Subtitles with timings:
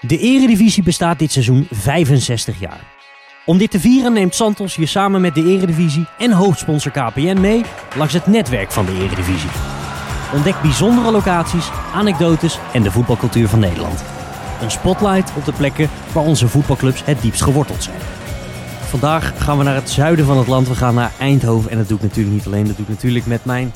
[0.00, 2.80] De Eredivisie bestaat dit seizoen 65 jaar.
[3.46, 7.62] Om dit te vieren neemt Santos je samen met de Eredivisie en hoofdsponsor KPN mee
[7.96, 9.50] langs het netwerk van de Eredivisie.
[10.34, 14.04] Ontdek bijzondere locaties, anekdotes en de voetbalcultuur van Nederland.
[14.62, 17.98] Een spotlight op de plekken waar onze voetbalclubs het diepst geworteld zijn.
[18.80, 20.68] Vandaag gaan we naar het zuiden van het land.
[20.68, 21.70] We gaan naar Eindhoven.
[21.70, 22.66] En dat doe ik natuurlijk niet alleen.
[22.66, 23.72] Dat doe ik natuurlijk met mijn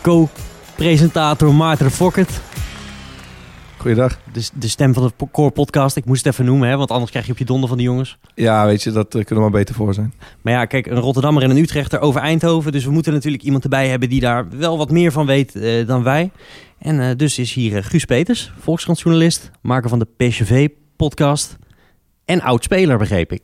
[0.00, 2.40] co-presentator Maarten Fokkert.
[3.82, 4.18] Goeiedag.
[4.32, 5.96] De, de stem van de Core Podcast.
[5.96, 7.82] Ik moest het even noemen, hè, want anders krijg je op je donder van de
[7.82, 8.18] jongens.
[8.34, 10.12] Ja, weet je, dat eh, kunnen we maar beter voor zijn.
[10.42, 12.72] Maar ja, kijk, een Rotterdammer en een Utrechter over Eindhoven.
[12.72, 15.86] Dus we moeten natuurlijk iemand erbij hebben die daar wel wat meer van weet eh,
[15.86, 16.30] dan wij.
[16.78, 21.56] En eh, dus is hier Guus Peters, Volkskrantjournalist, maker van de PSV-podcast
[22.24, 23.42] en oud-speler, begreep ik.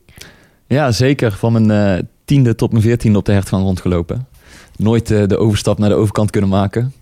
[0.66, 1.32] Ja, zeker.
[1.32, 4.26] Van mijn eh, tiende tot mijn veertiende op de hertgang rondgelopen.
[4.78, 6.92] Nooit eh, de overstap naar de overkant kunnen maken.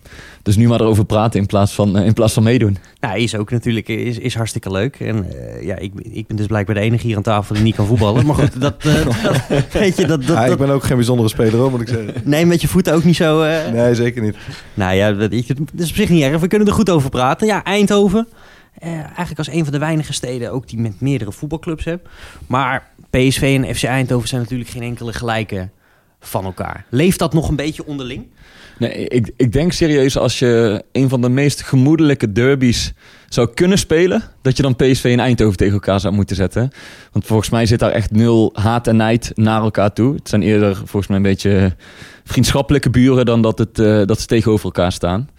[0.43, 2.77] Dus nu maar erover praten in plaats van, eh, in plaats van meedoen.
[2.99, 4.99] Nou, is ook natuurlijk is, is hartstikke leuk.
[4.99, 7.75] En eh, ja, ik, ik ben dus blijkbaar de enige hier aan tafel die niet
[7.75, 8.25] kan voetballen.
[8.25, 9.05] Maar goed, dat, eh,
[9.49, 11.87] dat- weet je, dat, dat, Ja, ik ben ook geen bijzondere speler hoor, moet ik
[11.87, 12.13] zeggen.
[12.23, 13.41] nee, met je voeten ook niet zo.
[13.41, 14.35] eh, Nee, zeker niet.
[14.73, 15.49] Nou ja, dat, is
[15.89, 16.39] op zich niet erg.
[16.41, 17.47] We kunnen er goed over praten.
[17.47, 18.27] Ja, Eindhoven.
[18.79, 22.07] eh, eigenlijk als een van de weinige steden ook die met meerdere voetbalclubs hebt.
[22.47, 25.69] Maar PSV en FC Eindhoven zijn natuurlijk geen enkele gelijke
[26.19, 26.85] van elkaar.
[26.89, 28.27] Leeft dat nog een beetje onderling?
[28.79, 32.93] Nee, ik, ik denk serieus als je een van de meest gemoedelijke derbies
[33.29, 36.69] zou kunnen spelen, dat je dan PSV en Eindhoven tegen elkaar zou moeten zetten.
[37.11, 40.15] Want volgens mij zit daar echt nul haat en nijd naar elkaar toe.
[40.15, 41.75] Het zijn eerder volgens mij een beetje
[42.23, 45.29] vriendschappelijke buren dan dat, het, eh, dat ze tegenover elkaar staan.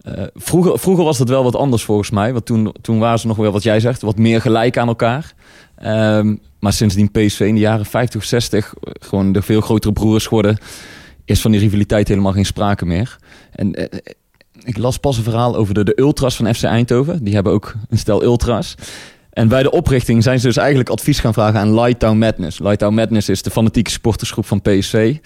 [0.00, 2.32] Eh, vroeger, vroeger was dat wel wat anders volgens mij.
[2.32, 5.32] Want toen, toen waren ze nog wel, wat jij zegt, wat meer gelijk aan elkaar.
[5.76, 10.26] Ehm, maar sindsdien PSV in de jaren 50, 60 eh, gewoon de veel grotere broers
[10.26, 10.58] geworden,
[11.24, 13.16] is van die rivaliteit helemaal geen sprake meer.
[13.52, 13.98] En eh,
[14.64, 17.24] ik las pas een verhaal over de, de ultras van FC Eindhoven.
[17.24, 18.74] Die hebben ook een stel ultras.
[19.30, 22.58] En bij de oprichting zijn ze dus eigenlijk advies gaan vragen aan Lighttown Madness.
[22.58, 25.16] Lighttown Madness is de fanatieke supportersgroep van PSV.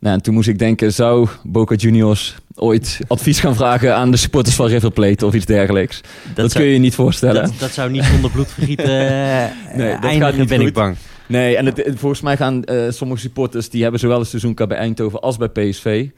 [0.00, 4.16] Nou, en toen moest ik denken, zou Boca Juniors ooit advies gaan vragen aan de
[4.16, 6.00] supporters van River Plate of iets dergelijks?
[6.34, 7.42] Dat, zou, kun je je niet voorstellen.
[7.42, 10.96] dat, dat zou niet zonder bloedvergieten eh Nee, dat gaat niet ben ik bang.
[11.26, 13.68] Nee, en het, het- volgens mij gaan eh, sommige supporters...
[13.70, 16.08] die hebben zowel een seizoenkaart bij Eindhoven als bij PSV.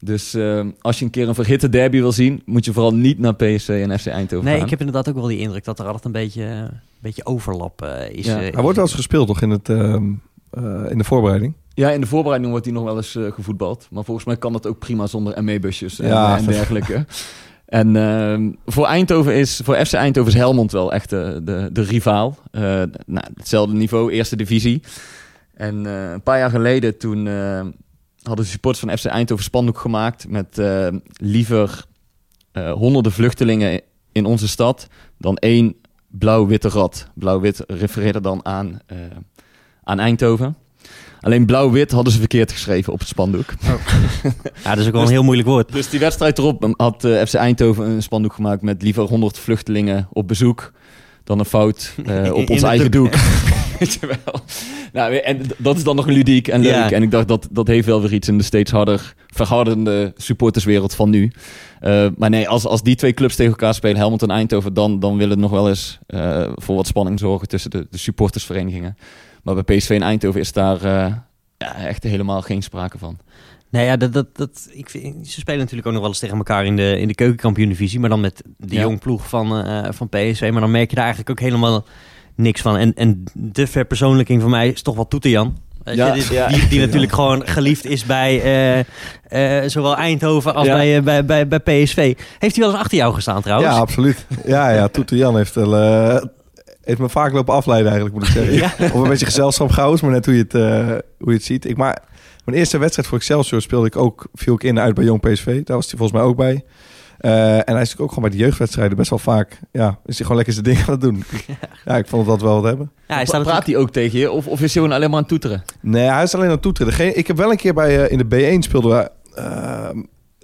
[0.00, 2.42] Dus eh, als je een keer een verhitte derby wil zien...
[2.44, 4.64] moet je vooral niet naar PSV en FC Eindhoven Nee, gaan.
[4.64, 7.84] ik heb inderdaad ook wel die indruk dat er altijd een beetje, een beetje overlap
[8.12, 8.26] is.
[8.26, 8.36] Ja.
[8.36, 10.04] Hij wordt wel eens gespeeld toch in, het, ehm,
[10.50, 11.52] eh, in de voorbereiding?
[11.78, 13.88] Ja, in de voorbereiding wordt hij nog wel eens eh, gevoetbald.
[13.90, 17.06] Maar volgens mij kan dat ook prima zonder ME-busjes en, Ja, eh, en dergelijke.
[17.66, 21.82] en ehm, voor Eindhoven is, voor FC Eindhoven is Helmond wel echt de, de, de
[21.82, 22.38] rivaal.
[22.50, 22.62] Eh,
[23.06, 24.82] nou, hetzelfde niveau, eerste divisie.
[25.54, 27.26] En een paar jaar geleden toen
[28.22, 30.60] hadden de supporters van FC Eindhoven spandoek gemaakt met
[31.12, 31.84] liever
[32.52, 33.80] honderden vluchtelingen
[34.12, 34.86] in onze stad
[35.18, 37.08] dan één blauw-witte rat.
[37.14, 38.80] Blauw-wit refereerde dan aan,
[39.82, 40.56] aan Eindhoven.
[41.20, 43.54] Alleen blauw-wit hadden ze verkeerd geschreven op het spandoek.
[44.64, 45.72] ja, dat is ook wel een heel moeilijk woord.
[45.72, 50.08] Dus die wedstrijd erop had eh, FC Eindhoven een spandoek gemaakt met liever 100 vluchtelingen
[50.12, 50.72] op bezoek
[51.28, 53.14] dan een fout eh, op in ons eigen doek.
[53.78, 54.40] Weet je wel.
[54.92, 56.72] Nou, en dat is dan nog ludiek en leuk.
[56.72, 56.90] Ja.
[56.90, 60.94] En ik dacht, dat, dat heeft wel weer iets in de steeds harder verhardende supporterswereld
[60.94, 61.32] van nu.
[61.80, 65.00] Eh, maar nee, als, als die twee clubs tegen elkaar spelen, Helmond en Eindhoven, dan,
[65.00, 68.96] dan wil het nog wel eens eh, voor wat spanning zorgen tussen de, de supportersverenigingen.
[69.54, 71.12] Maar bij PSV en Eindhoven is daar eh,
[71.58, 73.18] ja, echt helemaal geen sprake van.
[73.70, 76.36] Nou ja, dat, dat, dat, ik vind, ze spelen natuurlijk ook nog wel eens tegen
[76.36, 78.00] elkaar in de, in de keukenkampioen-divisie.
[78.00, 78.80] Maar dan met de Ja.
[78.80, 80.48] jong ploeg van, eh, van PSV.
[80.52, 81.84] Maar dan merk je daar eigenlijk ook helemaal
[82.34, 82.76] niks van.
[82.76, 85.56] En, en de verpersoonlijking van mij is toch wel Toeterjan.
[85.84, 86.48] Weet je, Ja, die, ja.
[86.48, 90.74] die, die natuurlijk gewoon geliefd is bij eh, eh, zowel Eindhoven als Ja.
[90.74, 91.96] bij, bij, bij, bij PSV.
[92.38, 93.72] Heeft hij wel eens achter jou gestaan trouwens?
[93.74, 94.26] Ja, absoluut.
[94.46, 94.88] Ja, ja.
[94.88, 96.24] Toeter Jan heeft, wel, eh,
[96.88, 98.54] heeft me vaak lopen afleiden eigenlijk, moet ik zeggen.
[98.78, 98.92] Ja.
[98.92, 100.86] Of een beetje gezelschap gehouden, maar net hoe je het, eh,
[101.18, 101.64] hoe je het ziet.
[101.64, 102.02] Ik, maar
[102.44, 105.44] mijn eerste wedstrijd voor Excelsior speelde ik ook, viel ik in uit bij Jong PSV.
[105.64, 106.64] Daar was hij volgens mij ook bij.
[107.18, 110.16] Eh, en hij is natuurlijk ook gewoon bij de jeugdwedstrijden best wel vaak, ja, is
[110.16, 111.24] hij gewoon lekker zijn ding aan het doen.
[111.84, 112.90] Ja, ik vond dat wel wat hebben.
[113.08, 114.30] Ja, hij staat Praat hij ook tegen je?
[114.30, 115.62] Of, of is hij gewoon alleen maar aan het toeteren?
[115.80, 116.90] Nee, hij is alleen aan het toeteren.
[116.92, 119.10] Degene- Ik heb wel een keer bij, eh, in de B1 speelden we,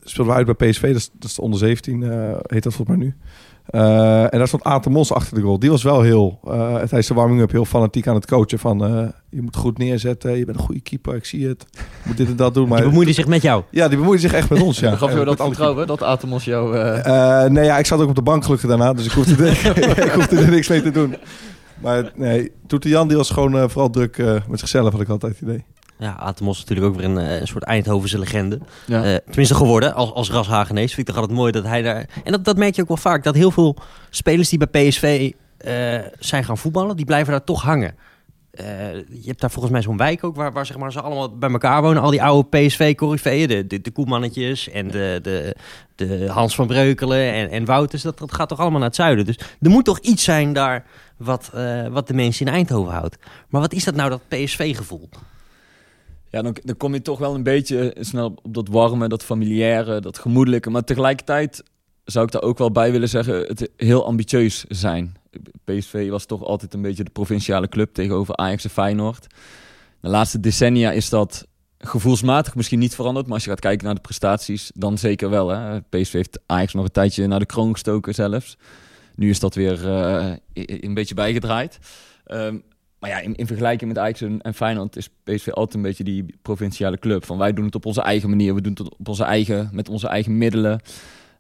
[0.05, 0.87] speelden we uit bij PSV.
[0.87, 2.11] Dat is, dat is de onder 17, eh,
[2.47, 3.15] heet dat volgens mij nu.
[3.67, 5.59] Eh, en daar stond Aten Mos achter de goal.
[5.59, 8.59] Die was wel heel, eh tijdens de warming-up heel fanatiek aan het coachen.
[8.59, 11.67] Van, eh, je moet goed neerzetten, je bent een goede keeper, ik zie het.
[11.73, 12.69] Je moet dit en dat doen.
[12.69, 13.63] Maar Die bemoeide zich met jou.
[13.71, 14.97] Ja, die bemoeide zich echt met ons, ja.
[14.97, 16.77] Gaf je dat vertrouwen dat Atemos jou...
[16.77, 17.07] eh, keepers.
[17.07, 19.79] Eh, nee, ja, ik zat ook op de bank gelukkig daarna, dus ik hoefde, er,
[20.07, 21.17] ik hoefde er niks mee te doen.
[21.81, 25.09] Maar nee, Toeter Jan die was gewoon eh, vooral druk eh, met zichzelf, had ik
[25.09, 25.65] altijd het idee.
[25.99, 28.59] Ja, Atemos is natuurlijk ook weer een, eh, een soort Eindhovense legende.
[28.87, 29.05] ja.
[29.05, 30.95] Eh, tenminste geworden, als, als Ras Hagenees.
[30.95, 32.09] Vind ik toch altijd mooi dat hij daar...
[32.25, 33.77] En dat, dat merk je ook wel vaak, dat heel veel
[34.11, 37.95] spelers die bij PSV eh, zijn gaan voetballen, die blijven daar toch hangen.
[39.09, 41.51] Je hebt daar volgens mij zo'n wijk ook waar, waar zeg maar, ze allemaal bij
[41.51, 42.03] elkaar wonen.
[42.03, 45.57] Al die oude PSV-corriveeën, de, de, de Koemannetjes en de, de,
[45.95, 48.03] de Hans van Breukelen en, en Wouters.
[48.03, 49.25] Dat, dat gaat toch allemaal naar het zuiden.
[49.25, 50.85] Dus er moet toch iets zijn daar
[51.17, 51.51] wat,
[51.91, 53.17] wat de mensen in Eindhoven houdt.
[53.49, 55.09] Maar wat is dat nou, dat PSV-gevoel?
[56.35, 60.01] Ja, dan, dan kom je toch wel een beetje snel op dat warme, dat familiaire,
[60.01, 60.71] dat gemoedelijke.
[60.71, 61.63] Maar tegelijkertijd
[62.05, 65.17] zou ik daar ook wel bij willen zeggen, het heel ambitieus zijn.
[65.65, 69.27] PSV was toch altijd een beetje de provinciale club tegenover Ajax en Feyenoord.
[70.01, 71.47] De laatste decennia is dat
[71.79, 73.27] gevoelsmatig misschien niet veranderd.
[73.27, 75.49] Maar als je gaat kijken naar de prestaties, dan zeker wel.
[75.49, 75.81] Hè?
[75.81, 78.57] PSV heeft Ajax nog een tijdje naar de kroon gestoken zelfs.
[79.15, 81.79] Nu is dat weer uh, een beetje bijgedraaid.
[82.27, 82.63] Um,
[83.05, 86.27] maar ja, in, in, vergelijking met Ajax en Feyenoord is PSV altijd een beetje die
[86.43, 87.25] provinciale club.
[87.25, 89.89] Van wij doen het op onze eigen manier, we doen het op onze eigen, met
[89.89, 90.81] onze eigen middelen.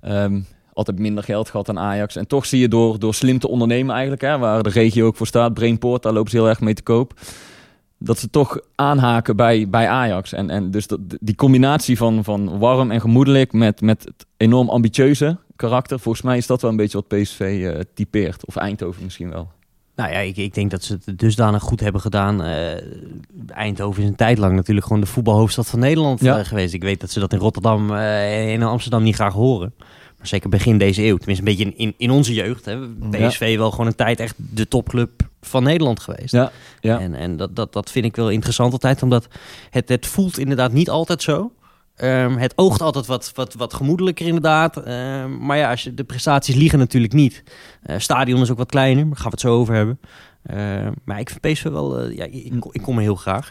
[0.03, 2.17] Um, altijd minder geld gehad dan Ajax.
[2.17, 5.17] En toch zie je door, door slim te ondernemen eigenlijk, hè, waar de regio ook
[5.17, 7.21] voor staat, Brainport, daar lopen ze heel erg mee te koop.
[7.99, 10.33] Dat ze toch aanhaken bij, bij Ajax.
[10.33, 14.69] En, en dus dat, die combinatie van, van warm en gemoedelijk met, met het enorm
[14.69, 15.99] ambitieuze karakter.
[15.99, 18.47] Volgens mij is dat wel een beetje wat PSV eh, typeert.
[18.47, 19.51] Of Eindhoven misschien wel.
[19.97, 22.45] Nou ja, ik, ik denk dat ze het dusdanig goed hebben gedaan.
[22.45, 22.73] Uh,
[23.47, 26.39] Eindhoven is een tijd lang natuurlijk gewoon de voetbalhoofdstad van Nederland ja.
[26.39, 26.75] uh, geweest.
[26.75, 29.73] Ik weet dat ze dat in Rotterdam en in Amsterdam niet graag horen
[30.27, 33.87] zeker begin deze eeuw, tenminste een beetje in, in onze jeugd, hè, PSV wel gewoon
[33.87, 35.11] een tijd echt de topclub
[35.41, 36.33] van Nederland geweest.
[36.33, 37.01] Ja, ja.
[37.01, 39.29] En, en dat, dat, dat vind ik wel interessant altijd, omdat
[39.71, 41.53] het, het voelt inderdaad niet altijd zo.
[42.03, 44.77] Um, het oogt altijd wat, wat, wat gemoedelijker inderdaad.
[44.77, 47.43] Um, maar ja, als je, de prestaties liegen natuurlijk niet.
[47.87, 50.01] Uh, stadion is ook wat kleiner, daar gaan we het zo over hebben.
[50.51, 52.05] Uh, maar ik vind PSV wel...
[52.05, 53.51] Uh, ja, ik, ik kom er heel graag.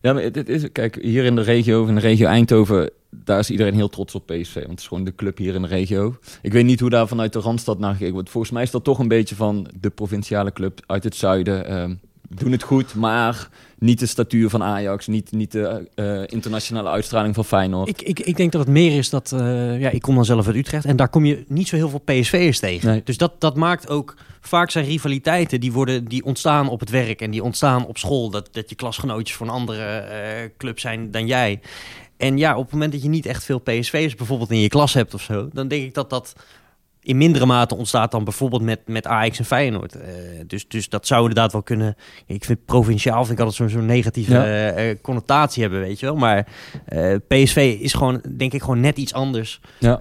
[0.00, 3.50] Ja, maar het is, kijk, hier in de regio, in de regio Eindhoven, daar is
[3.50, 4.54] iedereen heel trots op PSV.
[4.54, 6.16] Want het is gewoon de club hier in de regio.
[6.42, 8.30] Ik weet niet hoe daar vanuit de Randstad naar gekeken wordt.
[8.30, 12.00] Volgens mij is dat toch een beetje van de provinciale club uit het zuiden.
[12.34, 13.48] Doen het goed, maar
[13.78, 17.88] niet de statuur van Ajax, niet, niet de uh, internationale uitstraling van Feyenoord.
[17.88, 20.46] Ik, ik, ik denk dat het meer is dat, uh, ja, ik kom dan zelf
[20.46, 22.88] uit Utrecht en daar kom je niet zo heel veel PSV'ers tegen.
[22.88, 23.02] Nee.
[23.04, 27.20] Dus dat, dat maakt ook, vaak zijn rivaliteiten, die, worden, die ontstaan op het werk
[27.20, 28.30] en die ontstaan op school.
[28.30, 31.60] Dat, dat je klasgenootjes van een andere uh, club zijn dan jij.
[32.16, 34.94] En ja, op het moment dat je niet echt veel PSV'ers bijvoorbeeld in je klas
[34.94, 36.32] hebt of zo, dan denk ik dat dat
[37.02, 39.96] in mindere mate ontstaat dan bijvoorbeeld met, met Ajax en Feyenoord.
[39.96, 40.02] Uh,
[40.46, 41.96] dus, dus dat zou inderdaad wel kunnen.
[42.26, 44.78] Ik vind provinciaal vind ik altijd zo'n zo negatieve ja.
[44.78, 46.16] uh, connotatie hebben, weet je wel.
[46.16, 46.46] Maar
[46.92, 49.60] uh, PSV is gewoon, denk ik, gewoon net iets anders.
[49.78, 50.00] Ja,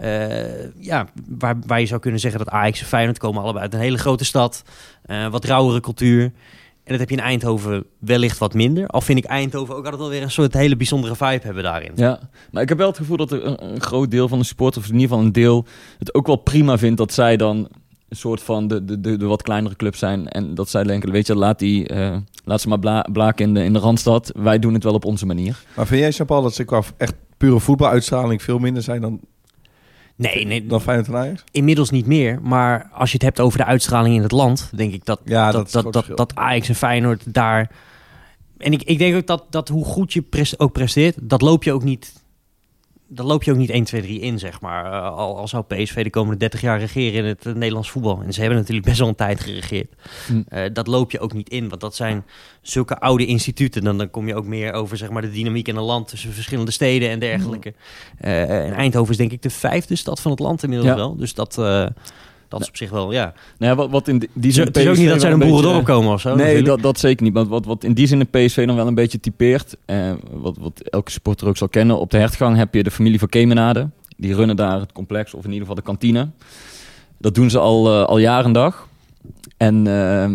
[0.80, 3.80] ja waar, waar je zou kunnen zeggen dat Ajax en Feyenoord komen allebei uit een
[3.80, 4.63] hele grote stad.
[5.30, 6.31] wat rauwere cultuur.
[6.92, 8.88] En dat heb je in Eindhoven wellicht wat minder.
[8.88, 11.92] Al vind ik Eindhoven ook altijd wel weer een soort hele bijzondere vibe hebben daarin.
[11.96, 12.20] Ja,
[12.52, 14.86] maar ik heb wel het gevoel dat er een, een groot deel van de supporters,
[14.86, 15.66] of in ieder geval een deel,
[15.98, 17.58] het ook wel prima vindt dat zij dan
[18.10, 20.28] een soort van de, de, de, de wat kleinere club zijn.
[20.28, 22.16] En dat zij denken, weet je, laat, die, uh,
[22.46, 24.32] laat ze maar bla, blaken in de, in de Randstad.
[24.36, 25.64] Wij doen het wel op onze manier.
[25.76, 29.20] Maar vind jij, Jean-Paul, dat ze qua echt pure voetbaluitstraling veel minder zijn dan
[30.21, 30.65] Nee, nee.
[30.65, 31.44] Dan Feyenoord en Ajax?
[31.51, 32.41] Inmiddels niet meer.
[32.41, 35.51] Maar als je het hebt over de uitstraling in het land, denk ik dat, ja,
[35.51, 37.71] dat, dat, dat, dat, Ajax en Feyenoord daar...
[38.57, 41.63] En ik, ik denk ook dat, dat hoe goed je prest, ook presteert, dat loop
[41.63, 42.13] je ook niet
[43.13, 44.86] dan loop je ook niet 1, 2, 3 in, zeg maar.
[44.86, 48.22] Uh, al, al zou PSV de komende 30 jaar regeren in het, uh, Nederlands voetbal.
[48.22, 49.94] En ze hebben natuurlijk best wel een tijd geregeerd.
[50.28, 50.46] Mm.
[50.50, 52.25] Uh, dat loop je ook niet in, want dat zijn
[52.62, 53.83] zulke oude instituten.
[53.83, 56.33] Dan, dan kom je ook meer over zeg maar, de dynamiek in een land tussen
[56.33, 57.74] verschillende steden en dergelijke.
[58.18, 58.30] Mm.
[58.30, 60.95] en Eindhoven is denk ik de vijfde stad van het land inmiddels ja.
[60.95, 61.16] wel.
[61.16, 61.57] Dus dat...
[62.52, 63.34] Dat is op zich wel, ja.
[63.58, 64.66] Nou ja wat, wat in die zin.
[64.66, 66.36] Het is ook niet dat zij een boerendorp komen of zo.
[66.36, 67.34] Nee, dat, dat zeker niet.
[67.34, 69.78] Want wat, wat in die zin de PSV dan wel een beetje typeert.
[69.86, 72.00] Eh, wat, wat elke supporter ook zal kennen.
[72.00, 73.90] Op de hertgang heb je de familie van Kemenade.
[74.18, 76.30] Die runnen daar het complex, of in ieder geval de kantine.
[77.18, 78.88] Dat doen ze al, uh, al jaren en dag.
[79.58, 80.31] En uh,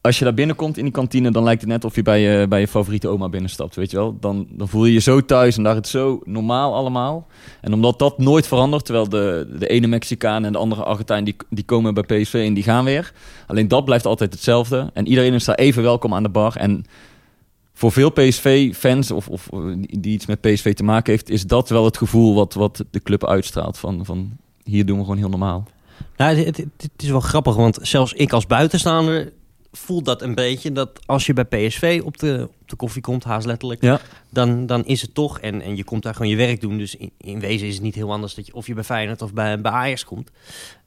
[0.00, 2.48] als je daar binnenkomt in die kantine, dan lijkt het net of je bij je,
[2.48, 4.16] bij je favoriete oma binnenstapt, weet je wel.
[4.20, 7.26] Dan, dan voel je je zo thuis en daar het zo normaal allemaal.
[7.60, 11.36] En omdat dat nooit verandert, terwijl de, de ene Mexicaan en de andere Argentijn, die,
[11.50, 13.12] die komen bij PSV en die gaan weer.
[13.46, 14.90] Alleen dat blijft altijd hetzelfde.
[14.94, 16.56] En iedereen is daar even welkom aan de bar.
[16.56, 16.84] En
[17.74, 19.48] voor veel PSV-fans of, of
[19.90, 23.02] die iets met PSV te maken heeft, is dat wel het gevoel wat, wat de
[23.02, 23.78] club uitstraalt.
[23.78, 24.30] Van, van
[24.64, 25.64] hier doen we gewoon heel normaal.
[26.16, 29.32] Nou, het, het, het is wel grappig, want zelfs ik als buitenstaander
[29.72, 33.24] voelt dat een beetje dat als je bij PSV op de, op de koffie komt,
[33.24, 34.00] haast letterlijk, ja.
[34.28, 36.78] dan, dan is het toch, en, en je komt daar gewoon je werk doen.
[36.78, 39.22] Dus in, in wezen is het niet heel anders dat je of je bij Feyenoord
[39.22, 40.30] of bij, bij Ajax komt.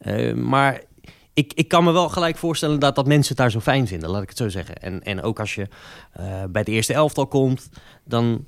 [0.06, 0.82] Uh, maar
[1.34, 4.10] ik, ik kan me wel gelijk voorstellen dat, dat mensen het daar zo fijn vinden,
[4.10, 4.78] laat ik het zo zeggen.
[4.78, 5.62] En, en ook als je
[6.20, 7.70] uh, bij het eerste elftal komt,
[8.04, 8.46] dan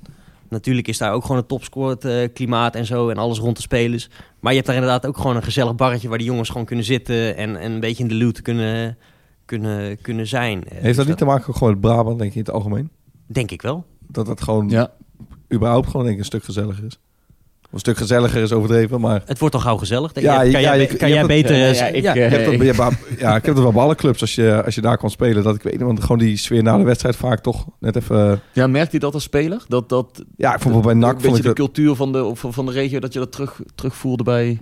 [0.48, 3.62] natuurlijk is daar ook gewoon een topscoret uh, klimaat en zo en alles rond de
[3.62, 4.08] spelers.
[4.40, 6.84] Maar je hebt daar inderdaad ook gewoon een gezellig barretje waar die jongens gewoon kunnen
[6.84, 8.98] zitten en, en een beetje in de loot kunnen
[9.46, 10.64] kunnen, kunnen zijn.
[10.64, 12.90] Eh, Heeft dus dat niet te maken gewoon met Brabant, denk je, in het algemeen?
[13.26, 13.84] Denk ik wel.
[14.08, 14.92] Dat het gewoon Ja,
[15.52, 16.98] überhaupt gewoon denk ik, een stuk gezelliger is.
[17.66, 19.22] Of een stuk gezelliger is overdreven, maar...
[19.24, 20.20] Het wordt al gauw gezellig.
[20.20, 21.56] Ja, Ja, kan ja, jij, kan jij beter...
[21.56, 22.14] Ja, ja, ik, ja.
[22.14, 24.98] hebt dat, ja, ik heb het wel bij alle clubs als je, als je daar
[24.98, 25.42] kan spelen.
[25.42, 28.40] Dat ik weet want gewoon die sfeer na de wedstrijd vaak toch net even...
[28.52, 29.64] ja merkt hij dat als speler?
[29.68, 31.56] Dat, dat Ja, ik vond wel bij een NAC beetje vond ik de dat...
[31.56, 34.60] cultuur van de, van, van de regio, dat je dat terug, terugvoelde bij...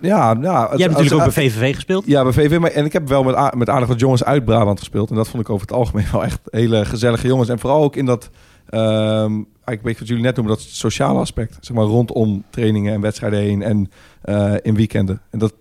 [0.00, 0.60] Ja, ja.
[0.68, 2.06] het- Jij hebt natuurlijk ook bij VVV gespeeld.
[2.06, 2.58] Ja, bij VV.
[2.58, 5.10] Maar, en ik heb wel met, met aardig wat jongens uit Brabant gespeeld.
[5.10, 7.48] En dat vond ik over het algemeen wel echt hele gezellige jongens.
[7.48, 8.30] En vooral ook in dat,
[8.70, 11.56] eigenlijk een beetje wat jullie net noemen, dat sociale aspect.
[11.60, 13.90] Zeg maar rondom trainingen en wedstrijden heen en
[14.22, 15.20] eh, in weekenden.
[15.30, 15.54] En dat,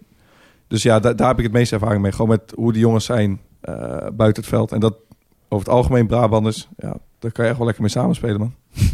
[0.67, 2.11] dus ja, da- daar heb ik het meeste ervaring mee.
[2.11, 3.73] Gewoon met hoe die jongens zijn eh,
[4.13, 4.71] buiten het veld.
[4.71, 4.95] En dat
[5.49, 8.53] over het algemeen Brabanders, ja, daar kan je echt wel lekker mee samenspelen, man.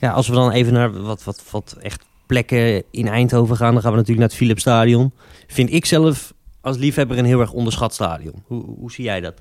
[0.00, 3.82] Ja, als we dan even naar wat, wat, wat echt plekken in Eindhoven gaan, dan
[3.82, 5.12] gaan we natuurlijk naar het Philipsstadion.
[5.46, 8.42] Vind ik zelf als liefhebber een heel erg onderschat stadion.
[8.46, 9.34] Hoe, hoe zie jij dat?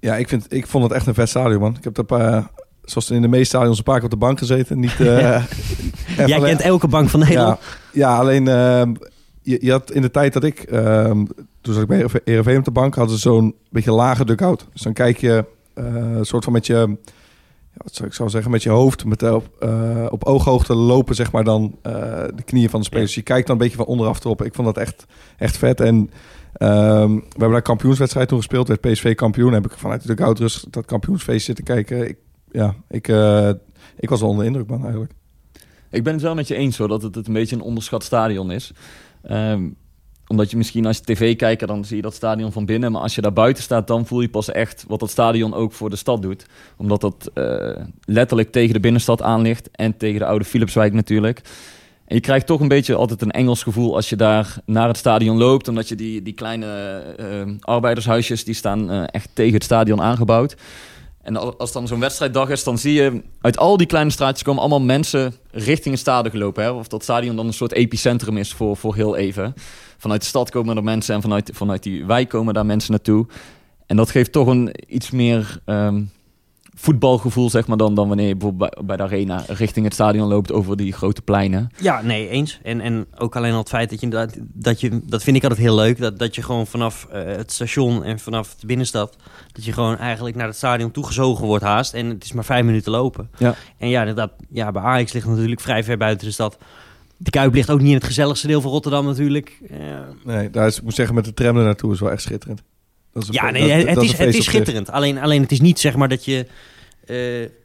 [0.00, 1.76] Ja, ik, vind, ik vond het echt een vet stadion, man.
[1.76, 2.44] Ik heb dat, eh,
[2.84, 4.80] zoals in de meeste stadions, een paar keer op de bank gezeten.
[4.80, 5.44] Niet, eh,
[6.26, 7.58] Jij kent elke bank van Nederland.
[7.60, 8.94] Ja, ja alleen ehm,
[9.42, 11.24] je, je had in de tijd dat ik, ehm,
[11.60, 14.66] toen zat ik bij RV op de bank, hadden ze zo'n beetje lage dugout.
[14.72, 15.44] Dus dan kijk je
[15.74, 16.96] eh, een soort van met je,
[17.72, 20.74] ja, wat zou ik zou zeggen, met je hoofd met, eh, op, eh, op ooghoogte
[20.74, 21.92] lopen, zeg maar dan eh,
[22.34, 23.14] de knieën van de spelers.
[23.14, 23.20] Ja.
[23.20, 24.42] Je kijkt dan een beetje van onderaf erop.
[24.42, 25.80] Ik vond dat echt, echt vet.
[25.80, 26.10] En
[26.52, 29.52] ehm, we hebben daar kampioenswedstrijd toen gespeeld, werd PSV kampioen.
[29.52, 32.08] Heb ik vanuit de dugout rustig dat kampioensfeest zitten kijken.
[32.08, 32.16] Ik,
[32.50, 33.08] ja, ik,
[33.96, 35.12] ik was wel onder de indruk, man, eigenlijk.
[35.90, 38.04] Ik ben het wel met je eens hoor, dat het, het een beetje een onderschat
[38.04, 38.72] stadion is.
[39.22, 39.68] Ehm,
[40.32, 42.92] omdat je misschien als je tv kijkt, dan zie je dat stadion van binnen.
[42.92, 45.72] Maar als je daar buiten staat, dan voel je pas echt wat dat stadion ook
[45.72, 46.46] voor de stad doet.
[46.76, 49.70] Omdat dat eh, letterlijk tegen de binnenstad aan ligt.
[49.70, 51.40] En tegen de oude Philipswijk natuurlijk.
[52.06, 54.96] En je krijgt toch een beetje altijd een Engels gevoel als je daar naar het
[54.96, 55.68] stadion loopt.
[55.68, 57.26] Omdat je die, die kleine eh,
[57.60, 60.56] arbeidershuisjes, die staan eh, echt tegen het stadion aangebouwd.
[61.22, 64.42] En al- als dan zo'n wedstrijddag is, dan zie je uit al die kleine straatjes
[64.42, 66.64] komen allemaal mensen richting het stadion gelopen.
[66.64, 66.70] Hè?
[66.70, 69.54] Of dat stadion dan een soort epicentrum is voor, voor heel even.
[69.98, 73.26] Vanuit de stad komen er mensen en vanuit, vanuit die wijk komen daar mensen naartoe.
[73.86, 76.02] En dat geeft toch een iets meer ehm,
[76.74, 80.28] voetbalgevoel, zeg maar, dan, dan wanneer je bijvoorbeeld bij, bij de arena richting het stadion
[80.28, 81.70] loopt over die grote pleinen.
[81.76, 82.60] Ja, nee, eens.
[82.62, 85.42] En, en ook alleen al het feit dat je inderdaad, dat je, dat vind ik
[85.42, 89.16] altijd heel leuk, dat, dat je gewoon vanaf eh, het station en vanaf de binnenstad,
[89.52, 91.94] dat je gewoon eigenlijk naar het stadion toegezogen wordt haast.
[91.94, 93.30] En het is maar vijf minuten lopen.
[93.38, 93.54] Ja.
[93.78, 96.58] En ja, inderdaad, ja, bij Ajax ligt natuurlijk vrij ver buiten de stad.
[97.16, 99.60] De Kuip ligt ook niet in het gezelligste deel van Rotterdam natuurlijk.
[99.70, 99.78] Eh,
[100.24, 102.62] Nee, daar is, ik moet zeggen, met de tram er naartoe is wel echt schitterend.
[103.12, 104.90] Dat is een ja, nee, dat- het, dat is, het is schitterend.
[104.90, 106.46] Alleen, alleen het is niet zeg maar dat je
[107.06, 107.16] eh,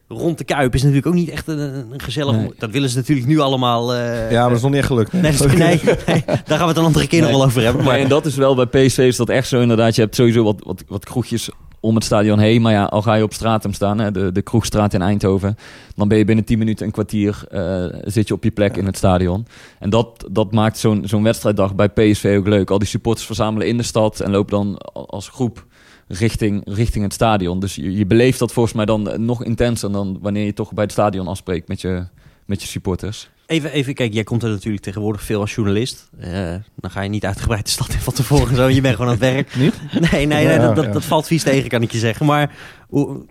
[0.08, 2.36] rond de Kuip is natuurlijk ook niet echt een, een gezellig...
[2.36, 2.50] Nee.
[2.58, 3.94] Dat willen ze natuurlijk nu allemaal...
[3.94, 5.12] eh, Ja, maar dat is nog niet echt gelukt.
[5.22, 7.84] Nee, nee, nee, daar gaan we het een andere keer nog wel over hebben.
[7.84, 9.94] Maar Maar en dat is wel bij PSV is dat echt zo inderdaad.
[9.94, 11.48] Je hebt sowieso wat, wat, wat kroegjes
[11.80, 12.62] om het stadion heen.
[12.62, 15.56] Maar ja, al ga je op Stratum staan, hè, de, de kroegstraat in Eindhoven...
[15.94, 17.44] dan ben je binnen 10 minuten, een kwartier...
[17.50, 19.46] eh, zit je op je plek in het stadion.
[19.78, 22.70] En dat, dat maakt zo'n zo'n wedstrijddag bij PSV ook leuk.
[22.70, 24.20] Al die supporters verzamelen in de stad...
[24.20, 25.66] en lopen dan als groep
[26.06, 27.60] richting, richting het stadion.
[27.60, 29.92] Dus je, je beleeft dat volgens mij dan nog intenser...
[29.92, 32.06] dan wanneer je toch bij het stadion afspreekt met je,
[32.44, 33.30] met je supporters.
[33.48, 36.08] Even, even, kijk, jij komt er natuurlijk tegenwoordig veel als journalist.
[36.18, 38.48] Eh, dan ga je niet uitgebreid de stad in van tevoren.
[38.48, 38.68] en Zo.
[38.68, 39.56] Je bent gewoon aan het werk.
[39.56, 39.74] Niet?
[39.92, 40.92] Nee, nee, nee Ja, dat, dat, ja.
[40.92, 42.26] dat valt vies tegen, kan ik je zeggen.
[42.26, 42.54] Maar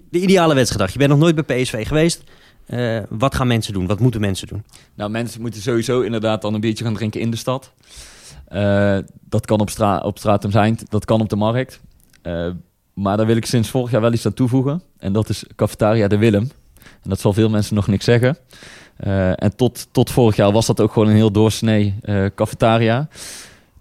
[0.09, 0.91] de ideale wedstrijddag.
[0.91, 2.23] Je bent nog nooit bij PSV geweest.
[2.65, 3.87] Eh, wat gaan mensen doen?
[3.87, 4.63] Wat moeten mensen doen?
[4.95, 7.73] Nou, mensen moeten sowieso inderdaad dan een biertje gaan drinken in de stad.
[8.47, 8.97] Eh,
[9.29, 11.79] dat kan op, stra op Stratum zijn, dat kan op de markt.
[12.21, 12.49] Eh,
[12.93, 14.81] maar daar wil ik sinds vorig jaar wel iets aan toevoegen.
[14.97, 16.51] En dat is Cafetaria de Willem.
[17.03, 18.37] En dat zal veel mensen nog niks zeggen.
[18.97, 23.07] Eh, en tot, tot vorig jaar was dat ook gewoon een heel doorsnee eh cafetaria.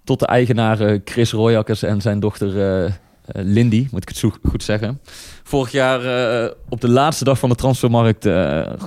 [0.03, 4.63] Tot de eigenaar eh, Chris Royakkers en zijn dochter Lindy, moet ik het zo goed
[4.63, 5.01] zeggen.
[5.43, 5.99] Vorig jaar
[6.69, 8.23] op de laatste dag van de transfermarkt,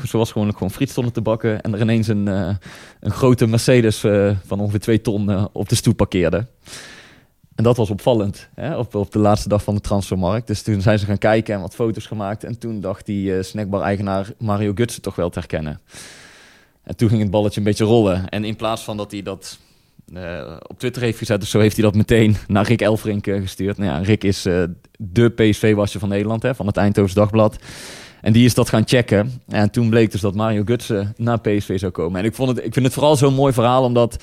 [0.04, 1.60] zoals gewoon, gewoon friet stonden te bakken.
[1.60, 4.04] En er ineens een, een grote Mercedes
[4.46, 6.46] van ongeveer twee ton op de stoep parkeerde.
[7.54, 10.46] En dat was opvallend hè, op, op de laatste dag van de transfermarkt.
[10.46, 12.44] Dus toen zijn ze gaan kijken en wat foto's gemaakt.
[12.44, 15.80] En toen dacht die snackbar-eigenaar Mario Gutsen toch wel te herkennen.
[16.90, 18.28] En toen ging het balletje een beetje rollen.
[18.28, 19.58] En in plaats van dat hij dat
[20.14, 23.40] eh, op Twitter heeft gezet, dus zo heeft hij dat meteen naar Rick Elfrink eh,
[23.40, 23.78] gestuurd.
[23.78, 24.62] Nou ja, Rick is eh,
[24.98, 27.58] de PSV-wasje van Nederland, hè, van het Eindhoven's Dagblad.
[28.20, 29.42] En die is dat gaan checken.
[29.48, 32.20] En toen bleek dus dat Mario Gutsen naar PSV zou komen.
[32.20, 34.22] En ik, vond het, ik vind het vooral zo'n mooi verhaal, omdat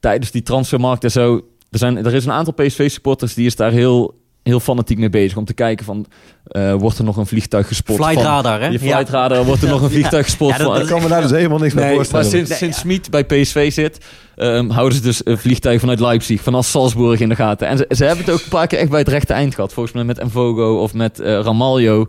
[0.00, 1.34] tijdens die transfermarkt en zo...
[1.70, 5.36] Er, zijn, er is een aantal PSV-supporters die is daar heel, heel fanatiek mee bezig
[5.36, 6.06] om te kijken van,
[6.46, 7.96] eh, wordt er nog een vliegtuig gespot?
[7.96, 8.66] Flight van, radar, hè?
[8.66, 8.78] Je Ja.
[8.78, 10.50] flight radar, wordt er nog een vliegtuig gespot?
[10.50, 12.24] Ja, dat- van- dat- Ik kan me daar dus helemaal niks Nee, maar voorstellen.
[12.26, 12.82] sinds, Nee, sinds ja.
[12.82, 14.04] Smit bij PSV zit,
[14.36, 17.68] ehm, houden ze dus een vliegtuig vanuit Leipzig, vanaf Salzburg in de gaten.
[17.68, 19.72] En ze, ze hebben het ook een paar keer echt bij het rechte eind gehad.
[19.72, 22.06] Volgens mij met Envogo of met eh, Ramaljo.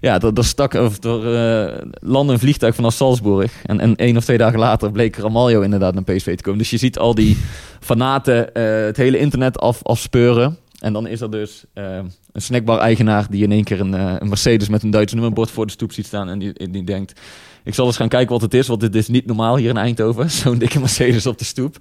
[0.00, 1.34] Ja, er, er stak of er
[1.66, 3.52] eh, landde een vliegtuig vanaf Salzburg.
[3.64, 6.58] En, en één of twee dagen later bleek Ramaljo inderdaad naar PSV te komen.
[6.58, 7.36] Dus je ziet al die
[7.80, 10.56] fanaten eh, het hele internet af, afspeuren.
[10.76, 11.96] En dan is er dus eh,
[12.32, 15.66] een snackbar-eigenaar die in één keer een, eh, een Mercedes met een Duits nummerbord voor
[15.66, 16.28] de stoep ziet staan.
[16.28, 17.20] En die, die denkt,
[17.64, 19.76] ik zal eens gaan kijken wat het is, want dit is niet normaal hier in
[19.76, 20.30] Eindhoven.
[20.40, 21.76] Zo'n dikke Mercedes op de stoep.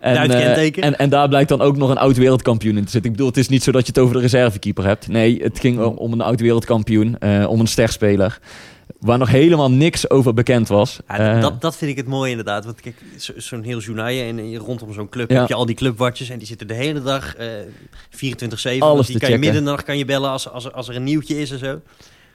[0.00, 3.10] En, eh, en, en daar blijkt dan ook nog een oud wereldkampioen in te zitten.
[3.10, 5.08] Ik bedoel, het is niet zo dat je het over de reservekeeper hebt.
[5.08, 7.16] Nee, het ging om, om een oud wereldkampioen,
[7.46, 8.38] om een sterspeler.
[9.06, 10.98] Waar nog helemaal niks over bekend was.
[11.08, 12.64] Ja, Eh, dat, dat vind ik het mooie inderdaad.
[12.64, 15.38] Want kijk, zo- zo'n heel journaal en eh, rondom zo'n club Ja.
[15.38, 17.46] heb je al die clubwatchers en die zitten de hele dag eh
[18.10, 18.78] 24-7.
[18.82, 19.40] Alles die te kan je checken.
[19.40, 21.80] middernacht kan je bellen als, als, er- als er een nieuwtje is en zo.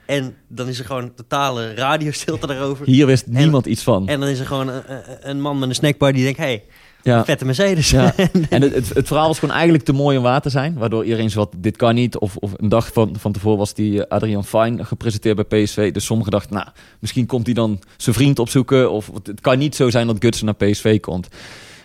[0.06, 2.86] En dan is er gewoon totale radiostilte daarover.
[2.86, 4.08] Hier wist niemand iets van.
[4.08, 6.38] En dan is er gewoon een, een- een man met een snackbar die denkt...
[6.40, 6.64] hey,
[7.04, 7.26] ja.
[7.26, 7.90] vette Mercedes.
[7.90, 8.14] Ja.
[8.50, 10.74] En het, het, het verhaal was gewoon eigenlijk te mooi om waar te zijn.
[10.74, 12.18] Waardoor iedereen zo wat, dit kan niet.
[12.18, 15.92] Of, of een dag van, van tevoren was die eh, Adrian Fine gepresenteerd bij PSV.
[15.92, 16.68] Dus sommigen dachten, nou,
[17.00, 18.92] misschien komt hij dan zijn vriend opzoeken.
[18.92, 21.28] Of het, het kan niet zo zijn dat Gutsen naar PSV komt.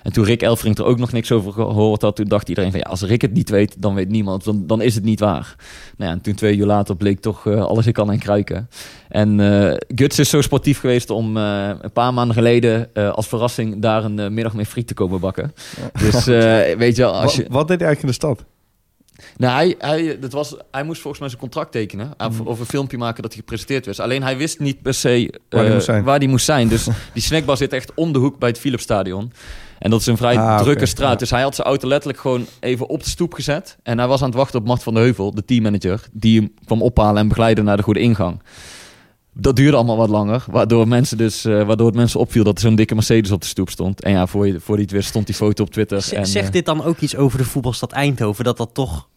[0.07, 2.81] En toen Rick Elfrink er ook nog niks over gehoord had, toen dacht iedereen van
[2.81, 4.45] ja, als Rick het niet weet, dan weet niemand.
[4.45, 5.57] Dan, dan is het niet waar.
[5.97, 8.69] Nou ja, en toen twee uur later bleek toch eh, alles in kan en kruiken.
[9.09, 13.83] En eh Guts is zo sportief geweest om eh, een paar maanden geleden als verrassing
[13.83, 15.53] daar een middag mee friet te komen bakken.
[16.01, 16.25] Dus
[16.85, 18.56] weet je, wel, als Wat, je, wat deed hij eigenlijk in de stad?
[19.37, 22.13] Nou, hij, hij, dat was, hij moest volgens mij zijn contract tekenen.
[22.19, 24.01] Of, of een filmpje maken dat hij gepresenteerd was.
[24.01, 26.05] Alleen hij wist niet per se eh, Waar hij moest zijn.
[26.05, 26.69] waar hij moest zijn.
[26.69, 29.33] Dus die snackbar zit echt om de hoek bij het Philipsstadion.
[29.79, 31.11] En dat is een vrij Ah, drukke straat.
[31.13, 31.17] ja.
[31.17, 33.77] Dus hij had zijn auto letterlijk gewoon even op de stoep gezet.
[33.83, 36.01] En hij was aan het wachten op Mart van de Heuvel, de teammanager.
[36.13, 38.43] Die hem kwam ophalen en begeleiden naar de goede ingang.
[39.39, 40.45] Dat duurde allemaal wat langer.
[40.51, 43.47] Waardoor, mensen dus, eh, waardoor het mensen opviel dat er zo'n dikke Mercedes op de
[43.47, 44.01] stoep stond.
[44.03, 46.03] En ja, voor, je, voor die het wist stond die foto op Twitter.
[46.03, 48.45] Z- en, Zegt eh, dit dan ook iets over de voetbalstad Eindhoven?
[48.45, 49.09] Dat dat toch...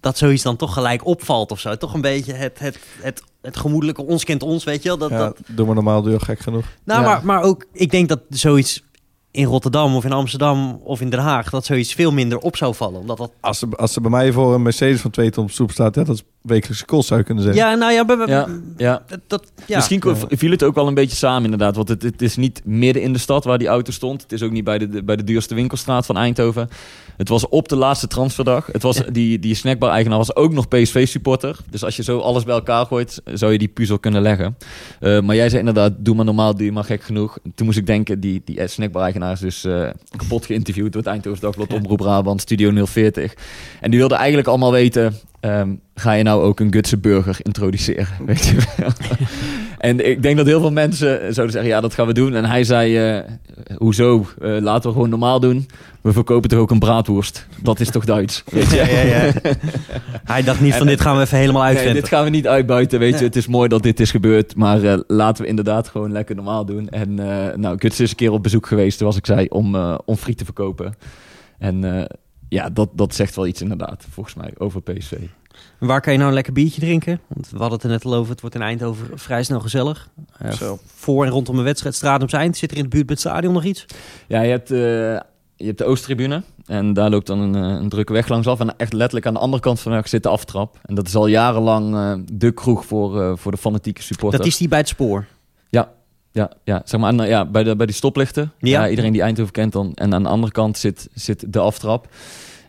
[0.00, 1.76] Dat zoiets dan toch gelijk opvalt of zo.
[1.76, 4.98] Toch een beetje het, het, het, het gemoedelijke ons kent ons, weet je wel.
[4.98, 6.64] Dat, Ja, dat, doe maar normaal duur gek genoeg.
[6.84, 7.06] Nou, Ja.
[7.08, 8.84] maar, maar ook, ik denk dat zoiets
[9.30, 12.74] in Rotterdam of in Amsterdam of in Den Haag, dat zoiets veel minder op zou
[12.74, 13.00] vallen.
[13.00, 13.32] Omdat dat...
[13.40, 15.70] Als ze, als ze bij mij voor een Mercedes van 2 ton op de stoep
[15.70, 17.62] staat, ja, dat is wekelijkse kost zou je kunnen zeggen.
[17.62, 19.02] Ja, nou ja, Ja, ja.
[19.26, 19.76] Dat, ja.
[19.76, 21.76] Misschien viel het ook wel een beetje samen inderdaad.
[21.76, 24.22] Want het, het is niet midden in de stad waar die auto stond.
[24.22, 26.68] Het is ook niet bij de, de- bij de duurste winkelstraat van Eindhoven.
[27.16, 28.66] Het was op de laatste transferdag.
[28.72, 31.56] Het was, die, die snackbar-eigenaar was ook nog PSV-supporter.
[31.70, 34.56] Dus als je zo alles bij elkaar gooit, zou je die puzzel kunnen leggen.
[35.00, 37.38] Eh, maar jij zei inderdaad, doe maar normaal, doe maar gek genoeg.
[37.54, 41.40] Toen moest ik denken, die, die snackbar-eigenaar is dus eh, kapot geïnterviewd door het Eindhoven
[41.40, 43.34] Dagblad, Omroep Brabant, Studio 040.
[43.80, 48.06] En die wilde eigenlijk allemaal weten, ehm, ga je nou ook een Gutse burger introduceren?
[48.26, 48.90] Weet je wel?
[49.78, 52.34] En ik denk dat heel veel mensen zouden zeggen, ja, dat gaan we doen.
[52.34, 53.30] En hij zei, eh,
[53.76, 54.26] hoezo?
[54.40, 55.66] Eh, laten we gewoon normaal doen.
[56.00, 57.46] We verkopen toch ook een braadworst?
[57.62, 58.42] Dat is toch Duits?
[58.50, 58.76] Weet je?
[58.76, 59.32] Ja, ja, ja.
[60.24, 62.00] Hij dacht niet van En- dit gaan we even helemaal Nee, uitventen.
[62.00, 63.24] dit gaan we niet uitbuiten, weet je.
[63.24, 66.64] Het is mooi dat dit is gebeurd, maar eh, laten we inderdaad gewoon lekker normaal
[66.64, 66.88] doen.
[66.88, 67.14] En
[67.60, 70.44] nou, Guts is een keer op bezoek geweest, zoals ik zei, om, om friet te
[70.44, 70.94] verkopen.
[71.58, 72.06] En
[72.54, 75.12] ja, dat, dat zegt wel iets inderdaad, volgens mij, over PSV.
[75.78, 77.20] Waar kan je nou een lekker biertje drinken?
[77.26, 80.08] Want we hadden het er net al over, het wordt in Eindhoven vrij snel gezellig.
[80.58, 80.78] Zo.
[80.86, 82.56] voor en rondom een wedstrijd, Stradums Eind.
[82.56, 83.86] Zit er in de buurt bij het stadion nog iets?
[84.26, 84.78] Ja, je hebt, eh,
[85.56, 86.42] je hebt de Oosttribune.
[86.66, 88.60] En daar loopt dan een, eh, een drukke weg langs af.
[88.60, 90.78] En echt letterlijk aan de andere kant van de weg zit de aftrap.
[90.82, 94.42] En dat is al jarenlang de kroeg voor, voor de fanatieke supporters.
[94.42, 95.26] Dat is die bij het spoor.
[96.34, 98.52] Ja, ja, zeg maar aan, ja, bij, de, bij die stoplichten.
[98.58, 98.82] Ja.
[98.82, 98.88] Ja.
[98.88, 99.92] iedereen die Eindhoven kent dan.
[99.94, 102.08] En aan de andere kant zit, zit de aftrap.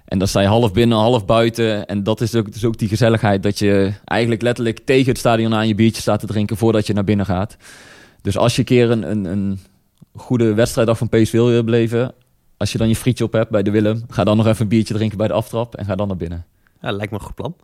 [0.05, 1.85] En dan sta je half binnen, half buiten.
[1.85, 5.53] En dat is ook, dus ook die gezelligheid dat je eigenlijk letterlijk tegen het stadion
[5.53, 7.57] aan je biertje staat te drinken voordat je naar binnen gaat.
[8.21, 9.59] Dus als je een keer een, een, een
[10.15, 12.13] goede wedstrijddag van PSV wil beleven,
[12.57, 14.67] als je dan je frietje op hebt bij de Willem, ga dan nog even een
[14.67, 16.45] biertje drinken bij de aftrap en ga dan naar binnen.
[16.81, 17.55] Ja, lijkt me een goed plan.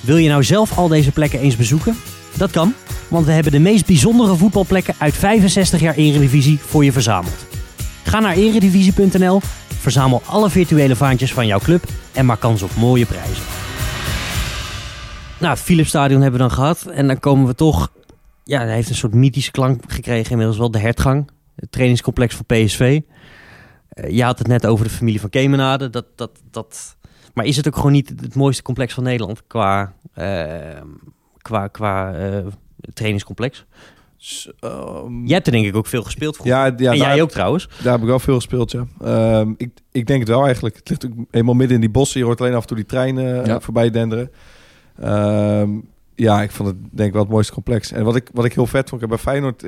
[0.00, 1.96] Wil je nou zelf al deze plekken eens bezoeken?
[2.36, 2.74] Dat kan,
[3.08, 7.46] want we hebben de meest bijzondere voetbalplekken uit 65 jaar Eredivisie voor je verzameld.
[8.04, 13.06] Ga naar eredivisie.nl, verzamel alle virtuele vaantjes van jouw club en maak kans op mooie
[13.06, 13.44] prijzen.
[15.40, 17.92] Nou, het Philipsstadion hebben we dan gehad en dan komen we toch...
[18.44, 21.30] Ja, hij heeft een soort mythische klank gekregen inmiddels wel, de hertgang.
[21.56, 23.00] Het trainingscomplex van PSV.
[23.88, 25.90] Eh, je had het net over de familie van Kemenade.
[25.90, 26.96] Dat, dat, dat,
[27.34, 30.80] maar is het ook gewoon niet het mooiste complex van Nederland qua, eh,
[31.38, 32.46] qua, qua eh,
[32.94, 33.64] trainingscomplex?
[34.16, 36.54] S- ehm, Jij hebt er denk ik ook veel gespeeld vroeger.
[36.56, 37.68] ja, ja en jij ook trouwens.
[37.82, 38.86] daar heb ik wel veel gespeeld, ja.
[39.00, 40.76] Ehm, ik, ik denk het wel eigenlijk.
[40.76, 42.20] Het ligt ook helemaal midden in die bossen.
[42.20, 43.60] Je hoort alleen af en toe die treinen eh, Ja.
[43.60, 44.30] voorbij denderen.
[45.00, 45.70] Ehm,
[46.14, 47.92] ja, ik vond het denk ik wel het mooiste complex.
[47.92, 49.62] En wat ik, wat ik heel vet vond, ik heb bij Feyenoord...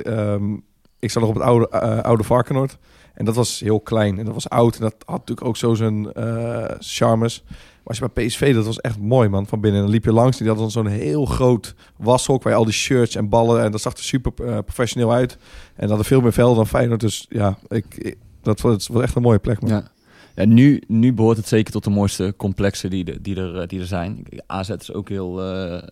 [0.99, 2.77] ik zat nog op het oude, eh, oude Varkenoord.
[3.13, 4.19] En dat was heel klein.
[4.19, 4.75] En dat was oud.
[4.75, 7.43] En dat had natuurlijk ook zo zijn eh, charmes.
[7.83, 9.47] Maar als je bij PSV, dat was echt mooi, man.
[9.47, 9.79] Van binnen.
[9.79, 10.37] En dan liep je langs.
[10.37, 12.43] Die hadden dan zo'n heel groot washok...
[12.43, 13.63] waar al die shirts en ballen...
[13.63, 15.37] En dat zag er super eh, professioneel uit.
[15.75, 16.99] En hadden veel meer velden dan Feyenoord.
[16.99, 19.69] Dus ja, ik, dat was, het was echt een mooie plek, man.
[19.69, 20.45] Ja.
[20.45, 23.85] Nu, nu behoort het zeker tot de mooiste complexen die, die, er, eh, die er
[23.85, 24.25] zijn.
[24.47, 25.87] AZ is ook heel, eh,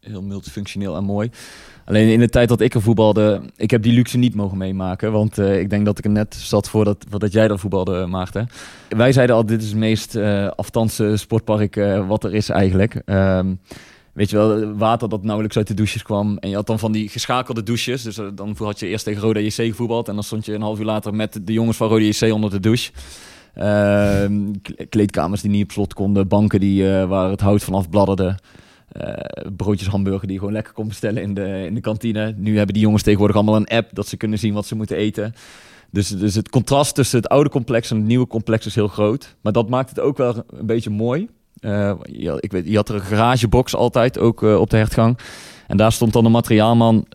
[0.00, 1.30] heel multifunctioneel en mooi.
[1.84, 5.12] Alleen in de tijd dat ik er voetbalde, ik heb die luxe niet mogen meemaken.
[5.12, 8.48] Want eh, ik denk dat ik er net zat voordat, voordat jij er voetbalde, Maarten.
[8.88, 12.94] Wij zeiden al, dit is het meest eh afstandse sportpark eh, wat er is eigenlijk.
[12.94, 13.54] Ehm,
[14.12, 16.38] Weet je wel, water dat nauwelijks uit de douches kwam.
[16.38, 18.02] En je had dan van die geschakelde douches.
[18.02, 20.08] Dus eh, dan had je eerst tegen Roda JC gevoetbald.
[20.08, 22.50] En dan stond je een half uur later met de jongens van Roda JC onder
[22.50, 22.92] de douche.
[23.54, 24.52] Ehm,
[24.88, 26.28] kleedkamers die niet op slot konden.
[26.28, 28.38] Banken die, eh, waar het hout vanaf bladderde.
[28.92, 32.34] Eh, broodjes hamburger die je gewoon lekker kon bestellen in de, in de kantine.
[32.36, 34.96] Nu hebben die jongens tegenwoordig allemaal een app dat ze kunnen zien wat ze moeten
[34.96, 35.34] eten.
[35.90, 39.36] Dus, dus het contrast tussen het oude complex en het nieuwe complex is heel groot.
[39.40, 41.28] Maar dat maakt het ook wel een beetje mooi.
[41.60, 45.18] Eh, je, ik weet, je had er een garagebox altijd, ook eh, op de hertgang.
[45.66, 47.06] En daar stond dan een materiaalman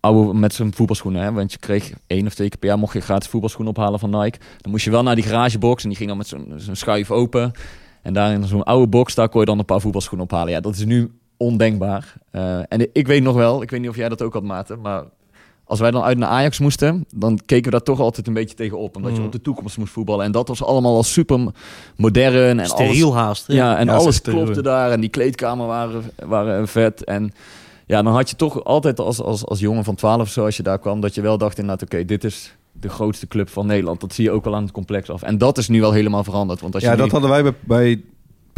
[0.00, 1.22] oude, met zijn voetbalschoenen.
[1.22, 1.32] Hè?
[1.32, 4.10] Want je kreeg één of twee keer per jaar mocht je gratis voetbalschoenen ophalen van
[4.10, 4.38] Nike.
[4.60, 7.52] Dan moest je wel naar die garagebox en die ging dan met zo'n schuif open.
[8.04, 10.52] En daar in zo'n oude box, daar kon je dan een paar voetbalschoenen ophalen.
[10.52, 12.14] Ja, dat is nu ondenkbaar.
[12.30, 14.80] Eh, en ik weet nog wel, ik weet niet of jij dat ook had, Maarten,
[14.80, 15.02] maar
[15.64, 18.54] als wij dan uit naar Ajax moesten, dan keken we daar toch altijd een beetje
[18.56, 18.96] tegen op.
[18.96, 19.24] Omdat je Mm.
[19.26, 20.24] op de toekomst moest voetballen.
[20.24, 21.40] En dat was allemaal al super
[21.96, 22.34] modern.
[22.48, 23.46] En alles, Steriel haast.
[23.46, 23.54] hè?
[23.54, 24.90] ja, en Ja, alles klopte daar.
[24.90, 27.04] En die kleedkamer waren, waren vet.
[27.04, 27.32] En
[27.86, 30.56] ja, dan had je toch altijd als, als, als jongen van 12 of zo, als
[30.56, 33.66] je daar kwam, dat je wel dacht inderdaad, oké, dit is de grootste club van
[33.66, 34.00] Nederland.
[34.00, 35.22] Dat zie je ook wel aan het complex af.
[35.22, 36.60] En dat is nu wel helemaal veranderd.
[36.60, 38.02] Want als ja, je dat nu- hadden wij bij, bij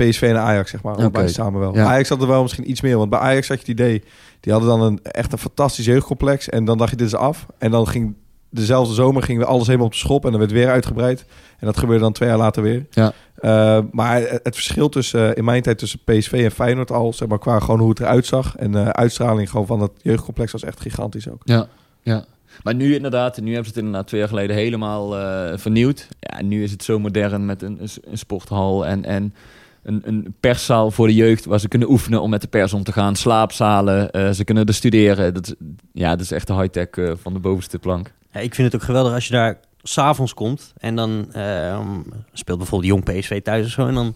[0.09, 0.93] PSV en Ajax, zeg maar.
[0.93, 1.03] Oké.
[1.03, 1.75] Allebei samen wel.
[1.75, 1.85] Ja.
[1.87, 2.97] Ajax had er wel misschien iets meer.
[2.97, 4.03] Want bij Ajax had je het idee...
[4.41, 6.49] Die hadden dan een, echt een fantastisch jeugdcomplex.
[6.49, 7.47] En dan dacht je, dit is af.
[7.59, 8.15] En dan ging
[8.51, 10.25] dezelfde zomer gingen we alles helemaal op de schop.
[10.25, 11.25] En dan werd weer uitgebreid.
[11.59, 12.87] En dat gebeurde dan twee jaar later weer.
[12.91, 13.13] Ja.
[13.37, 17.13] Eh, maar het verschil tussen, eh, in mijn tijd tussen PSV en Feyenoord al...
[17.13, 18.57] Zeg maar, qua gewoon hoe het eruit zag.
[18.57, 21.41] En de uitstraling gewoon van dat jeugdcomplex was echt gigantisch ook.
[21.45, 21.67] Ja,
[22.03, 22.25] ja.
[22.63, 26.09] Maar nu inderdaad, nu hebben ze het inderdaad twee jaar geleden helemaal eh, vernieuwd.
[26.21, 29.35] Ja, nu is het zo modern met een, een, sporthal en, en
[29.83, 32.83] een, een perszaal voor de jeugd waar ze kunnen oefenen om met de pers om
[32.83, 33.17] te gaan.
[33.17, 35.35] Slaapzalen, eh, ze kunnen er studeren.
[35.35, 35.55] Dat,
[35.93, 38.13] ja, dat is echt de high-tech eh, van de bovenste plank.
[38.33, 42.01] Ja, ik vind het ook geweldig als je daar s'avonds komt en dan ehm,
[42.33, 43.87] speelt bijvoorbeeld Jong PSV thuis of zo.
[43.87, 44.15] En dan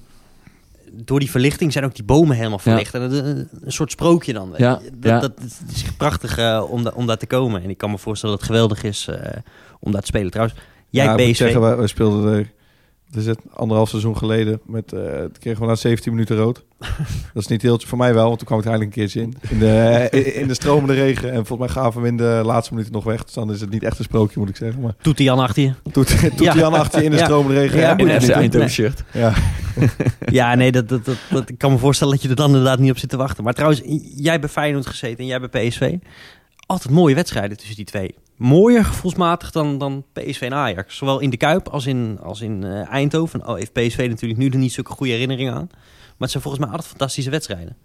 [0.93, 2.95] door die verlichting zijn ook die bomen helemaal verlicht.
[2.95, 4.55] En dat is een, een soort sprookje dan.
[4.57, 5.21] Ja, dat, ja.
[5.21, 7.63] dat, het is prachtig eh, om, da- om daar te komen.
[7.63, 9.33] En ik kan me voorstellen dat het geweldig is eh,
[9.81, 10.31] om daar te spelen.
[10.31, 11.37] Trouwens, jij ja, PSV.
[11.37, 12.53] zeggen, wij, wij speelden er...
[13.17, 14.61] Is het anderhalf seizoen geleden.
[14.67, 16.65] Met, eh toen kregen we na 17 minuten rood.
[17.35, 19.21] dat is niet heel voor mij wel, want toen kwam ik er eigenlijk een keertje
[19.21, 19.35] in.
[19.51, 21.29] In de, in, in de stromende regen.
[21.33, 23.25] En volgens mij gaven we in de laatste minuten nog weg.
[23.25, 24.81] Dus dan is het niet echt een sprookje, moet ik zeggen.
[24.83, 25.73] Maar Toet Jan achter je.
[25.93, 26.55] toet, toet Ja.
[26.55, 27.25] Jan achter je in de Ja.
[27.25, 27.79] stromende regen.
[27.79, 28.29] Ja, Ja, In het?
[28.29, 29.03] Eindhoven shirt.
[29.13, 29.33] ja.
[30.39, 32.91] Ja, nee, dat, dat, dat, ik kan me voorstellen dat je er dan inderdaad niet
[32.91, 33.45] op zit te wachten.
[33.45, 33.83] Maar trouwens,
[34.17, 35.97] jij bij Feyenoord gezeten en jij bij PSV.
[36.67, 38.15] Altijd mooie wedstrijden tussen die twee.
[38.37, 40.97] Mooier gevoelsmatig dan, dan PSV en Ajax.
[40.97, 43.47] Zowel in de Kuip als in, als in eh, Eindhoven.
[43.49, 45.69] Oh, heeft PSV natuurlijk nu er niet zulke goede herinneringen aan.
[45.71, 47.77] Maar het zijn volgens mij altijd fantastische wedstrijden.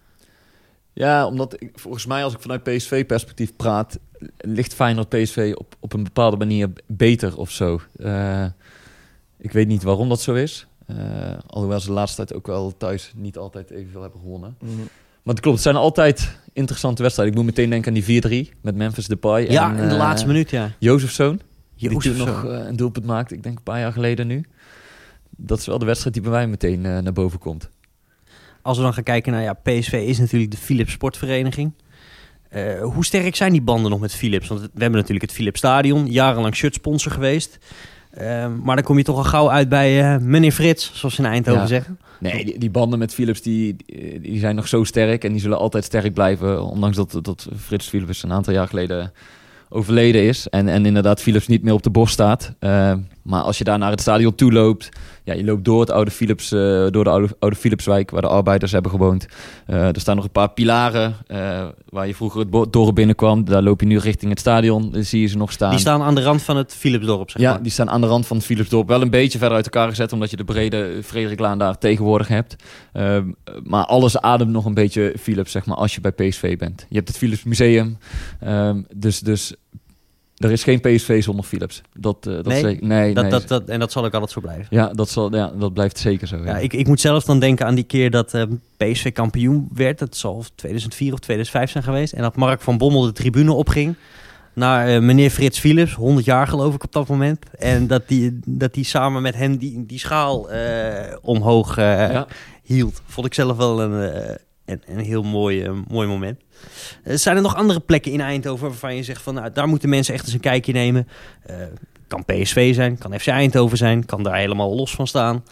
[0.94, 4.00] Ja, omdat ik, volgens mij als ik vanuit PSV-perspectief praat,
[4.38, 7.82] ligt Feyenoord PSV op, op een bepaalde manier beter of zo.
[7.98, 8.46] Eh,
[9.38, 10.68] ik weet niet waarom dat zo is.
[10.86, 10.98] Eh,
[11.48, 14.58] alhoewel ze de laatste tijd ook wel thuis niet altijd evenveel hebben gewonnen.
[15.24, 17.36] Maar het klopt, het zijn altijd interessante wedstrijden.
[17.36, 19.50] Ik moet meteen denken aan die 4-3 met Memphis Depay.
[19.50, 20.72] ja, en, in de eh, laatste minuut, ja.
[20.80, 21.42] Jozefzoon,
[21.76, 23.36] die toen nog eh, een doelpunt maakte.
[23.36, 24.46] Ik denk een paar jaar geleden nu.
[25.38, 27.70] Dat is wel de wedstrijd die bij mij meteen naar boven komt.
[28.62, 31.72] Als we dan gaan kijken naar ja, PSV is natuurlijk de Philips Sportvereniging.
[32.82, 34.48] Hoe sterk zijn die banden nog met Philips?
[34.48, 37.58] Want we hebben natuurlijk het Philips Stadion, jarenlang shirtsponsor geweest.
[38.18, 41.22] Eh, maar dan kom je toch al gauw uit bij eh, meneer Frits, zoals ze
[41.22, 41.68] in Eindhoven Ja.
[41.68, 42.00] zeggen.
[42.20, 43.76] Nee, die, die banden met Philips die,
[44.22, 46.64] die zijn nog zo sterk en die zullen altijd sterk blijven.
[46.64, 49.12] Ondanks dat, dat Frits Philips een aantal jaar geleden
[49.70, 50.48] overleden is.
[50.50, 52.54] En, en inderdaad Philips niet meer op de borst staat.
[52.60, 52.94] Eh,
[53.26, 54.90] maar als je daar naar het stadion toe loopt.
[55.24, 56.60] Ja, je loopt door het oude Philips, eh,
[56.90, 59.26] door de oude, oude Philipswijk waar de arbeiders hebben gewoond.
[59.66, 63.46] Eh, er staan nog een paar pilaren eh, waar je vroeger het dorp binnenkwam.
[63.46, 64.92] Daar loop je nu richting het stadion.
[64.92, 65.70] Dan zie je ze nog staan.
[65.70, 67.62] Die staan aan de rand van het Philipsdorp, zeg Ja, maar.
[67.62, 68.88] die staan aan de rand van het Philipsdorp.
[68.88, 72.56] Wel een beetje verder uit elkaar gezet, omdat je de brede Frederiklaan daar tegenwoordig hebt.
[72.94, 73.32] Ehm,
[73.64, 76.86] maar alles ademt nog een beetje Philips, zeg maar, als je bij PSV bent.
[76.90, 77.98] Je hebt het Philips Museum.
[78.40, 79.56] Ehm, dus, dus
[80.36, 81.82] Er is geen PSV zonder Philips.
[81.94, 82.62] Dat, eh, dat Nee?
[82.62, 83.32] zeker- nee, Dat, nee.
[83.32, 84.66] dat, dat, en dat zal ook altijd zo blijven.
[84.70, 86.38] Ja, dat, zal, ja, dat blijft zeker zo.
[86.38, 86.44] Ja.
[86.46, 88.44] Ja, ik, ik moet zelf dan denken aan die keer dat eh,
[88.78, 90.00] PSV kampioen werd.
[90.00, 92.14] Dat zal 2004 of 2005 zijn geweest.
[92.14, 93.96] En dat Mark van Bommel de tribune opging
[94.54, 97.40] naar eh, meneer Frits Philips, 100 jaar geloof ik op dat moment.
[97.58, 100.48] En dat die, dat die samen met hem die, die schaal
[101.22, 102.28] omhoog Ja.
[102.64, 103.02] hield.
[103.06, 106.40] Vond ik zelf wel een, eh, een, heel mooi, eh, mooi moment.
[107.04, 109.90] Eh, zijn er nog andere plekken in Eindhoven waarvan je zegt van nou, daar moeten
[109.90, 111.08] mensen echt eens een kijkje nemen?
[111.46, 111.56] Eh,
[112.08, 115.44] kan PSV zijn, kan FC Eindhoven zijn, kan daar helemaal los van staan.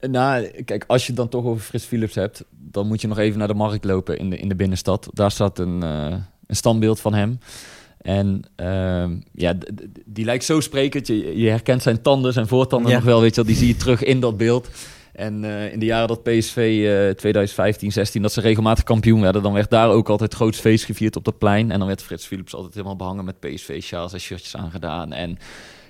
[0.00, 3.18] Nou, kijk, als je het dan toch over Frits Philips hebt, dan moet je nog
[3.18, 5.08] even naar de markt lopen in de, in de binnenstad.
[5.12, 7.38] Daar staat een, een standbeeld van hem.
[8.00, 9.54] En ehm, ja,
[10.06, 11.06] die lijkt zo sprekend.
[11.06, 12.96] Je, je herkent zijn tanden, zijn voortanden Ja.
[12.96, 13.44] nog wel, weet je wel.
[13.44, 14.68] Die zie je terug in dat beeld.
[15.12, 19.42] En eh, in de jaren dat PSV eh 2015, 16, dat ze regelmatig kampioen werden,
[19.42, 21.70] dan werd daar ook altijd groot feest gevierd op dat plein.
[21.70, 25.12] En dan werd Frits Philips altijd helemaal behangen met PSV-sjaals en shirtjes aangedaan.
[25.12, 25.38] En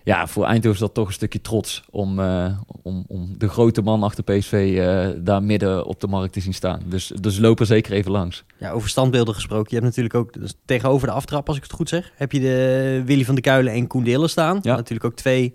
[0.05, 3.83] ja, voor Eindhoven is dat toch een stukje trots om, eh, om, om de grote
[3.83, 6.83] man achter PSV eh, daar midden op de markt te zien staan.
[6.87, 8.45] Dus, dus loop er zeker even langs.
[8.59, 9.67] Ja, over standbeelden gesproken.
[9.69, 12.41] Je hebt natuurlijk ook dus tegenover de aftrap, als ik het goed zeg, heb je
[12.41, 14.59] de Willy van de Kuilen en Koen Dillen staan.
[14.63, 14.77] Ja.
[14.77, 15.53] Natuurlijk ook twee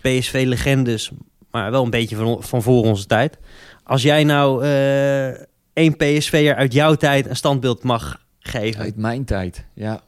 [0.00, 1.10] PSV-legendes,
[1.56, 3.38] maar wel een beetje van, van voor onze tijd.
[3.84, 5.44] Als jij nou eh
[5.76, 8.80] één PSV'er uit jouw tijd een standbeeld mag geven.
[8.80, 10.00] Uit mijn tijd, ja.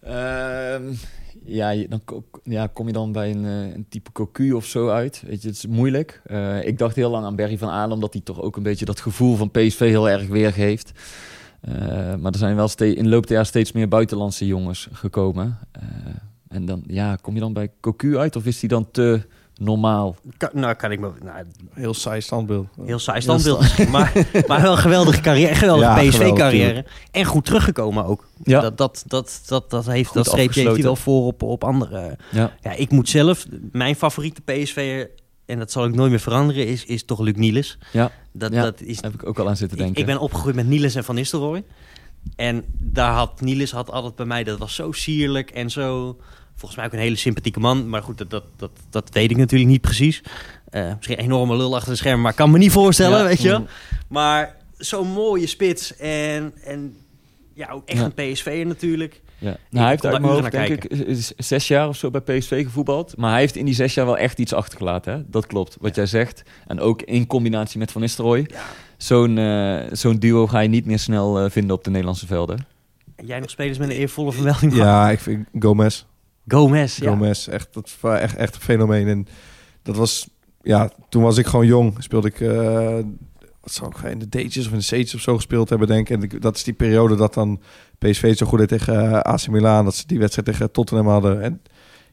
[0.00, 0.82] Ehm,
[1.44, 2.00] ja, dan
[2.42, 5.22] ja, kom je dan bij een, eh, een type cocu of zo uit.
[5.26, 6.20] Weet je, het is moeilijk.
[6.24, 8.84] Eh, ik dacht heel lang aan Berry van Aalen, omdat hij toch ook een beetje
[8.84, 10.92] dat gevoel van PSV heel erg weergeeft.
[12.18, 15.58] Maar er zijn wel in de loop der jaren steeds meer buitenlandse jongens gekomen.
[16.48, 19.26] En dan, ja, kom je dan bij cocu uit of is die dan te
[19.60, 20.16] normaal?
[20.36, 21.10] Ka- nou, kan ik me...
[21.22, 22.66] Nou, Heel saai standbeeld.
[22.84, 24.12] heel saai standbeeld maar,
[24.46, 26.84] maar wel een geweldige carrière, geweldige Ja, geweldig, PSV-carrière.
[27.10, 28.28] En goed teruggekomen ook.
[28.44, 28.60] Ja.
[28.60, 31.64] Dat, dat, dat, dat, dat, heeft, Goed dat streepje heeft hij wel voor op, op
[31.64, 32.16] andere...
[32.30, 32.52] Ja.
[32.60, 35.10] Ja, ik moet zelf, mijn favoriete PSV'er,
[35.46, 37.78] en dat zal ik nooit meer veranderen, is, is toch Luc Niels.
[37.92, 38.10] Ja.
[38.32, 40.00] Dat, Ja, dat is, Daar heb ik ook al aan zitten ik, denken.
[40.00, 41.64] ik ben opgegroeid met Niels en Van Nistelrooy.
[42.36, 46.16] En daar had Niels had altijd bij mij, dat was zo sierlijk en zo...
[46.60, 47.88] Volgens mij ook een hele sympathieke man.
[47.88, 50.22] Maar goed, dat, dat, dat, dat weet ik natuurlijk niet precies.
[50.70, 53.24] Eh, misschien een enorme lul achter de schermen, maar ik kan me niet voorstellen, Ja.
[53.24, 53.58] weet je wel.
[53.60, 53.66] Mm.
[54.08, 56.96] Maar zo'n mooie spits en, en
[57.54, 58.10] ja, ook echt Ja.
[58.14, 59.20] een PSV'er natuurlijk.
[59.38, 59.46] Ja.
[59.46, 61.96] Nou, hij heeft uit daar mijn uren hoofd, naar denk ik, z- zes jaar of
[61.96, 63.16] zo bij PSV gevoetbald.
[63.16, 65.12] Maar hij heeft in die zes jaar wel echt iets achtergelaten.
[65.12, 65.22] Hè?
[65.26, 66.42] Dat klopt, wat jij zegt.
[66.66, 68.46] En ook in combinatie met Van Nistelrooy.
[68.50, 68.62] Ja.
[68.96, 72.66] Zo'n eh, zo'n duo ga je niet meer snel eh, vinden op de Nederlandse velden.
[73.16, 74.74] En jij nog spelers met een eervolle vermelding?
[74.74, 76.04] Ja, ik vind Gomez.
[76.48, 77.10] Gomez, ja.
[77.10, 79.08] Gomez, echt, dat echt, echt een fenomeen.
[79.08, 79.26] En
[79.82, 80.28] dat was,
[80.62, 81.94] ja, toen was ik gewoon jong.
[81.98, 82.98] Speelde ik, eh,
[83.60, 86.08] wat zou ik in de D'tjes of in de C'tjes of zo gespeeld hebben, denk
[86.08, 86.32] ik.
[86.32, 87.60] En dat is die periode dat dan
[87.98, 89.84] PSV zo goed deed tegen eh, AC Milan.
[89.84, 91.42] Dat ze die wedstrijd tegen Tottenham hadden.
[91.42, 91.62] En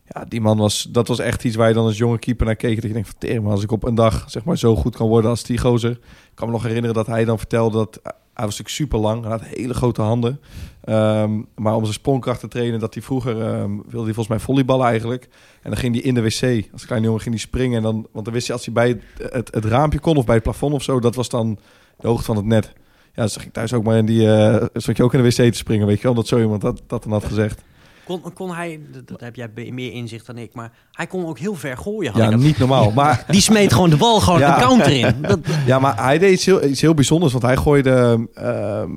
[0.03, 2.55] ja, die man was, dat was echt iets waar je dan als jonge keeper naar
[2.55, 2.75] keek.
[2.75, 5.07] Dat je denkt van, maar als ik op een dag zeg maar zo goed kan
[5.07, 5.91] worden als die gozer.
[5.91, 5.99] Ik
[6.33, 9.21] kan me nog herinneren dat hij dan vertelde dat hij was natuurlijk super lang.
[9.21, 10.39] Hij had hele grote handen.
[10.87, 14.39] Ehm, maar om zijn sprongkracht te trainen, dat hij vroeger ehm, wilde hij volgens mij
[14.39, 15.23] volleyballen eigenlijk.
[15.61, 17.77] En dan ging hij in de wc, als kleine jongen ging hij springen.
[17.77, 20.25] En dan, want dan wist je als hij bij het, het, het raampje kon of
[20.25, 21.59] bij het plafond of zo, dat was dan
[21.99, 22.73] de hoogte van het net.
[23.13, 25.25] Ja, dus zag ik thuis ook maar in die, eh stond je ook in de
[25.29, 27.61] wc te springen, weet je wel, dat zo iemand dat, dat dan had gezegd.
[28.05, 31.55] Kon, kon hij, dat, heb jij meer inzicht dan ik, maar hij kon ook heel
[31.55, 32.11] ver gooien.
[32.15, 32.91] Ja, ik niet normaal.
[32.91, 34.55] Maar, Die smeet gewoon de bal gewoon Ja.
[34.55, 35.15] de counter in.
[35.27, 38.91] Dat, ja, maar hij deed iets heel, iets heel bijzonders, want hij gooide ehm,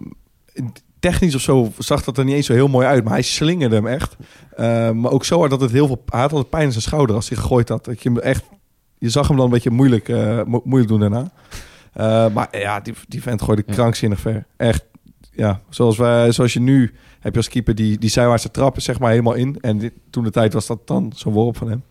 [1.01, 3.75] technisch of zo zag dat er niet eens zo heel mooi uit, maar hij slingerde
[3.75, 4.17] hem echt.
[4.57, 6.83] Ehm, maar ook zo hard dat het heel veel, hij had altijd pijn in zijn
[6.83, 7.85] schouder als hij gegooid had.
[7.85, 8.45] Dat je hem echt,
[8.99, 11.31] je zag hem dan een beetje moeilijk, eh, mo- moeilijk doen daarna.
[11.93, 13.73] Eh, maar ja, die, die vent gooide Ja.
[13.73, 14.45] krankzinnig ver.
[14.57, 14.85] Echt,
[15.33, 18.99] ja, zoals, wij, zoals je nu heb je als keeper die, die zijwaartse trappen zeg
[18.99, 19.57] maar helemaal in.
[19.61, 21.85] En dit, toen de tijd was dat dan zo'n worp van hem.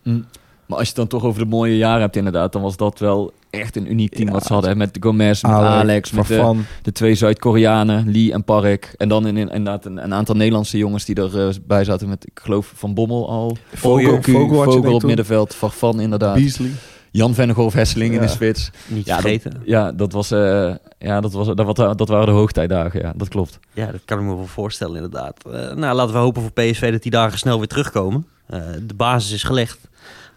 [0.66, 2.98] Maar als je het dan toch over de mooie jaren hebt inderdaad, dan was dat
[2.98, 4.76] wel echt een uniek team Ja, wat ze hadden.
[4.76, 8.94] Met Gomez, met Alex, met de, de twee Zuid-Koreanen, Lee en Park.
[8.96, 12.40] En dan in, in- inderdaad een, een aantal Nederlandse jongens die erbij zaten met, ik
[12.42, 13.56] geloof, Van Bommel al.
[13.72, 16.34] Vogel- Vogel, Vogel op middenveld, Farfan inderdaad.
[16.34, 16.70] Beasley.
[17.12, 18.70] Jan Vennegoor, Hesseling in de spits.
[18.86, 19.62] niet Ja, vergeten.
[19.64, 23.28] Ja, dat, was, eh, ja dat, was, dat, wat- dat waren de hoogtijdagen, ja, dat
[23.28, 23.58] klopt.
[23.72, 25.36] Ja, dat kan ik me wel voorstellen inderdaad.
[25.52, 28.26] Eh, nou, laten we hopen voor PSV dat die dagen snel weer terugkomen.
[28.46, 29.78] Eh, de basis is gelegd.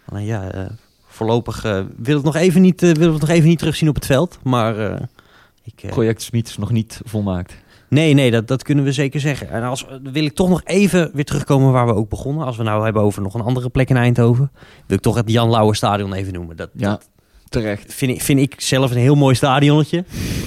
[0.05, 0.61] Alleen ja, eh,
[1.13, 3.89] voorlopig eh wil het nog even niet, eh, willen we het nog even niet terugzien
[3.89, 4.39] op het veld.
[4.43, 5.01] Maar eh,
[5.63, 7.53] ik, Project Smit is nog niet volmaakt.
[7.89, 9.49] nee, nee, dat, dat kunnen we zeker zeggen.
[9.49, 12.45] En als, wil ik toch nog even weer terugkomen waar we ook begonnen.
[12.45, 14.51] Als we nou hebben over nog een andere plek in Eindhoven.
[14.87, 16.55] Wil ik toch het Jan Lauwer Stadion even noemen.
[16.55, 17.09] Dat, Ja, dat
[17.49, 17.93] terecht.
[17.93, 20.05] vind, ik, vind ik zelf een heel mooi stadionnetje.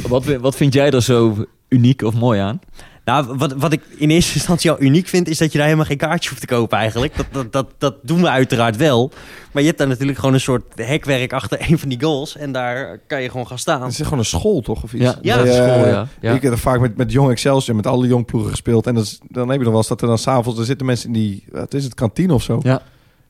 [0.09, 2.61] Wat, wat vind jij er zo uniek of mooi aan?
[3.07, 5.87] Nou, wat, wat ik in eerste instantie al uniek vind, is dat je daar helemaal
[5.87, 7.17] geen kaartje hoeft te kopen eigenlijk.
[7.17, 9.11] Dat, dat, dat, dat doen we uiteraard wel.
[9.53, 12.37] Maar je hebt daar natuurlijk gewoon een soort hekwerk achter een van die goals.
[12.37, 13.83] En daar kan je gewoon gaan staan.
[13.83, 14.83] Het is gewoon een school, toch?
[14.83, 15.03] Of iets?
[15.03, 16.09] Ja, Ja, dat is school, ja.
[16.21, 16.33] ja.
[16.33, 18.87] Ik heb er vaak met, met Jong Excelsior, met alle jong ploegen gespeeld.
[18.87, 20.59] En dat is, dan heb je nog wel eens dat er dan s'avonds...
[20.59, 21.45] Er zitten mensen in die...
[21.51, 21.95] Wat is het?
[21.95, 22.61] Kantine of zo?
[22.63, 22.83] Ja.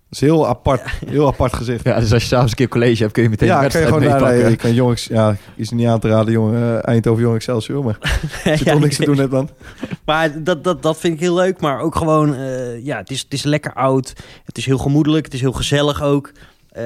[0.09, 0.83] Dat is heel apart.
[1.07, 1.85] Heel apart gezicht.
[1.85, 3.81] Ja, dus als je s'avonds een keer college hebt, kun je meteen Ja, een kan
[3.81, 4.31] je wedstrijd gewoon daar...
[4.33, 4.51] meepakken.
[4.51, 7.85] Je kan Jong Ex- Ja, is niet aan te raden, Jong, eh, Eindhoven Jong Excelsior.
[7.85, 7.99] Maar
[8.45, 9.51] als je Ja, toch niks te ik- doen hebt dan...
[10.05, 11.61] Maar dat, dat, dat vind ik heel leuk.
[11.61, 14.13] Maar ook gewoon, eh, ja, het is, het is lekker oud.
[14.45, 15.25] Het is heel gemoedelijk.
[15.25, 16.33] Het is heel gezellig ook.
[16.69, 16.85] Eh,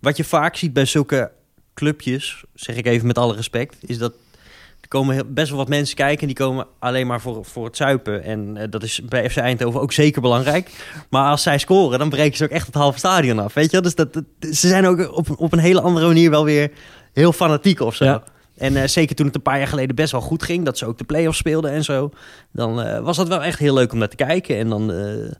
[0.00, 1.30] wat je vaak ziet bij zulke
[1.74, 4.12] clubjes, zeg ik even met alle respect, is dat
[4.80, 6.20] er komen best wel wat mensen kijken.
[6.20, 8.22] En die komen alleen maar voor, voor het zuipen.
[8.22, 10.70] En eh, dat is bij FC Eindhoven ook zeker belangrijk.
[11.10, 13.54] Maar als zij scoren, dan breken ze ook echt het halve stadion af.
[13.54, 13.82] Weet je wel?
[13.82, 16.70] Dus dat, dat- ze zijn ook op, op een hele andere manier wel weer
[17.12, 18.04] heel fanatiek of zo.
[18.04, 18.22] Ja.
[18.56, 20.86] En eh, zeker toen het een paar jaar geleden best wel goed ging, dat ze
[20.86, 22.10] ook de play-offs speelden en zo,
[22.52, 24.56] dan eh, was dat wel echt heel leuk om naar te kijken.
[24.58, 24.96] En dan eh,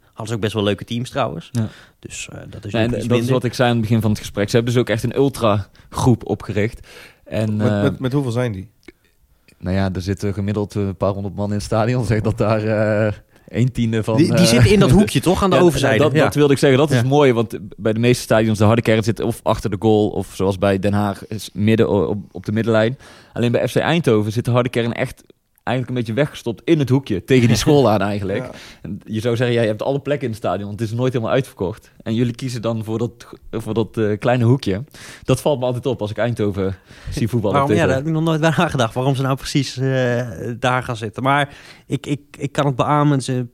[0.06, 1.48] hadden ze ook best wel leuke teams trouwens.
[1.52, 1.68] Ja.
[1.98, 3.84] Dus eh, dat is Nee, ook en iets dat is wat ik zei aan het
[3.84, 4.48] begin van het gesprek.
[4.50, 6.86] Ze hebben dus ook echt een ultra-groep opgericht.
[7.24, 8.70] En Met, eh, met, met hoeveel zijn die?
[9.58, 12.04] Nou ja, er zitten gemiddeld een paar honderd man in het stadion.
[12.04, 13.12] Zeg dat daar eh
[13.48, 14.16] een tiende van...
[14.16, 15.98] die, die eh, zitten in dat hoekje toch, aan de Ja, overzijde.
[15.98, 16.78] Dat, dat wilde ik zeggen.
[16.78, 19.76] Dat is mooi, want bij de meeste stadions de harde kern zit of achter de
[19.78, 22.98] goal of zoals bij Den Haag is midden op, op de middenlijn.
[23.32, 25.22] Alleen bij FC Eindhoven zit de harde kern echt
[25.68, 28.44] eigenlijk een beetje weggestopt in het hoekje tegen die school aan eigenlijk.
[28.48, 28.50] Ja.
[28.82, 30.94] En je zou zeggen, ja, je hebt alle plekken in het stadion, want het is
[30.94, 31.92] nooit helemaal uitverkocht.
[32.02, 34.84] En jullie kiezen dan voor dat, voor dat eh, kleine hoekje.
[35.22, 36.76] Dat valt me altijd op als ik Eindhoven
[37.10, 37.56] zie voetballen.
[37.58, 38.94] Waarom, ja, daar heb ik nog nooit bij nagedacht.
[38.94, 40.26] Waarom ze nou precies eh,
[40.58, 41.22] daar gaan zitten.
[41.22, 41.54] Maar
[41.86, 43.20] ik, ik, ik kan het beamen.
[43.26, 43.50] Een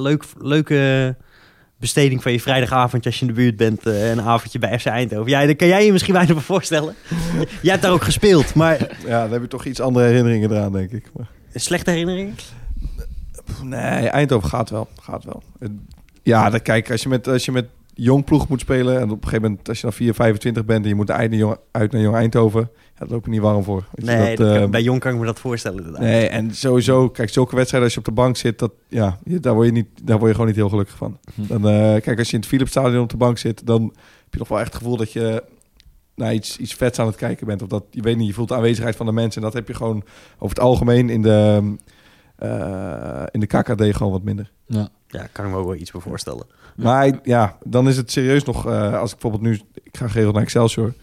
[0.00, 1.16] leuk, leuke
[1.78, 3.86] besteding van je vrijdagavond als je in de buurt bent.
[3.86, 5.30] eh, een avondje bij FC Eindhoven.
[5.30, 6.94] Ja, daar kan jij je misschien weinig voorstellen.
[7.62, 8.54] jij hebt daar ook gespeeld.
[8.54, 11.10] Maar Ja, dan heb je toch iets andere herinneringen eraan, denk ik.
[11.16, 12.34] Maar, slechte herinneringen?
[13.44, 14.88] pff, nee, Eindhoven gaat wel.
[15.00, 15.42] Gaat wel.
[16.22, 18.96] Ja, dan kijk, als je met, als je met jong ploeg moet spelen...
[19.00, 20.82] en op een gegeven moment, als je dan 4, 25 bent...
[20.82, 22.60] en je moet uit naar Jong, uit naar jong Eindhoven...
[22.94, 23.84] Ja, daar loop je niet warm voor.
[23.94, 25.76] Weet je, Nee, dat, dat kan- eh, bij Jong kan ik me dat voorstellen.
[25.78, 26.00] inderdaad.
[26.02, 29.40] Nee, en sowieso, kijk, zulke wedstrijden als je op de bank zit, dat, ja, je-
[29.40, 31.18] daar, word je niet, daar word je gewoon niet heel gelukkig van.
[31.34, 31.46] Hm.
[31.46, 34.38] Dan, eh, kijk, als je in het Philipsstadion op de bank zit, dan heb je
[34.38, 35.42] nog wel echt het gevoel dat je
[36.14, 37.62] naar iets, iets vets aan het kijken bent.
[37.62, 39.40] Of dat, je weet niet, je voelt de aanwezigheid van de mensen.
[39.40, 41.74] En dat heb je gewoon over het algemeen in de,
[42.36, 44.50] eh, in de KKD gewoon wat minder.
[44.66, 44.88] Ja.
[45.08, 46.46] Ja, kan ik me ook wel iets bij voorstellen.
[46.76, 50.34] Maar ja, dan is het serieus nog, eh, als ik bijvoorbeeld nu, ik ga geregeld
[50.34, 50.94] naar Excelsior,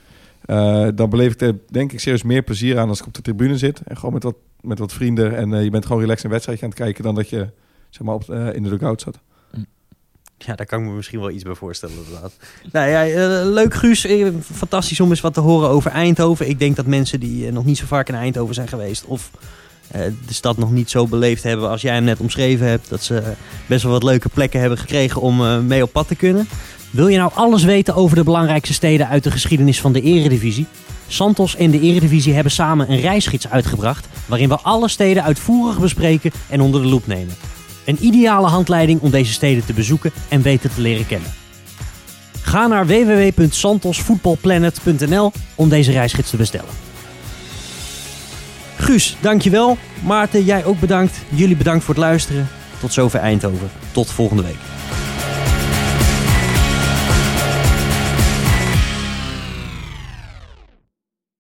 [0.46, 3.22] eh, dan beleef ik er denk ik serieus meer plezier aan als ik op de
[3.22, 3.82] tribune zit.
[3.86, 6.72] En gewoon met wat, met wat vrienden en je bent gewoon relaxed een wedstrijdje aan
[6.72, 7.50] het kijken dan dat je
[7.90, 9.20] zeg maar, op, eh, in de dugout zat.
[10.48, 12.32] Ja, daar kan ik me misschien wel iets bij voorstellen, inderdaad.
[12.72, 14.06] nou ja, eh, leuk Guus.
[14.06, 16.50] Eh, Fantastisch om eens wat te horen over Eindhoven.
[16.50, 19.06] Ik denk dat mensen die eh, nog niet zo vaak in Eindhoven zijn geweest...
[19.06, 19.32] of
[20.28, 22.90] de stad nog niet zo beleefd hebben als jij hem net omschreven hebt...
[22.90, 23.24] dat ze
[23.66, 26.48] best wel wat leuke plekken hebben gekregen om mee op pad te kunnen.
[26.90, 30.66] Wil je nou alles weten over de belangrijkste steden uit de geschiedenis van de eredivisie?
[31.08, 34.08] Santos en de eredivisie hebben samen een reisgids uitgebracht...
[34.26, 37.36] waarin we alle steden uitvoerig bespreken en onder de loep nemen.
[37.86, 41.34] Een ideale handleiding om deze steden te bezoeken en beter te leren kennen.
[42.42, 46.70] Ga naar www.santosvoetbalplanet.nl om deze reisgids te bestellen.
[48.78, 49.78] Guus, dankjewel.
[50.04, 51.18] Maarten, jij ook bedankt.
[51.30, 52.48] Jullie bedankt voor het luisteren.
[52.80, 53.70] Tot zover Eindhoven.
[53.92, 54.60] Tot volgende week.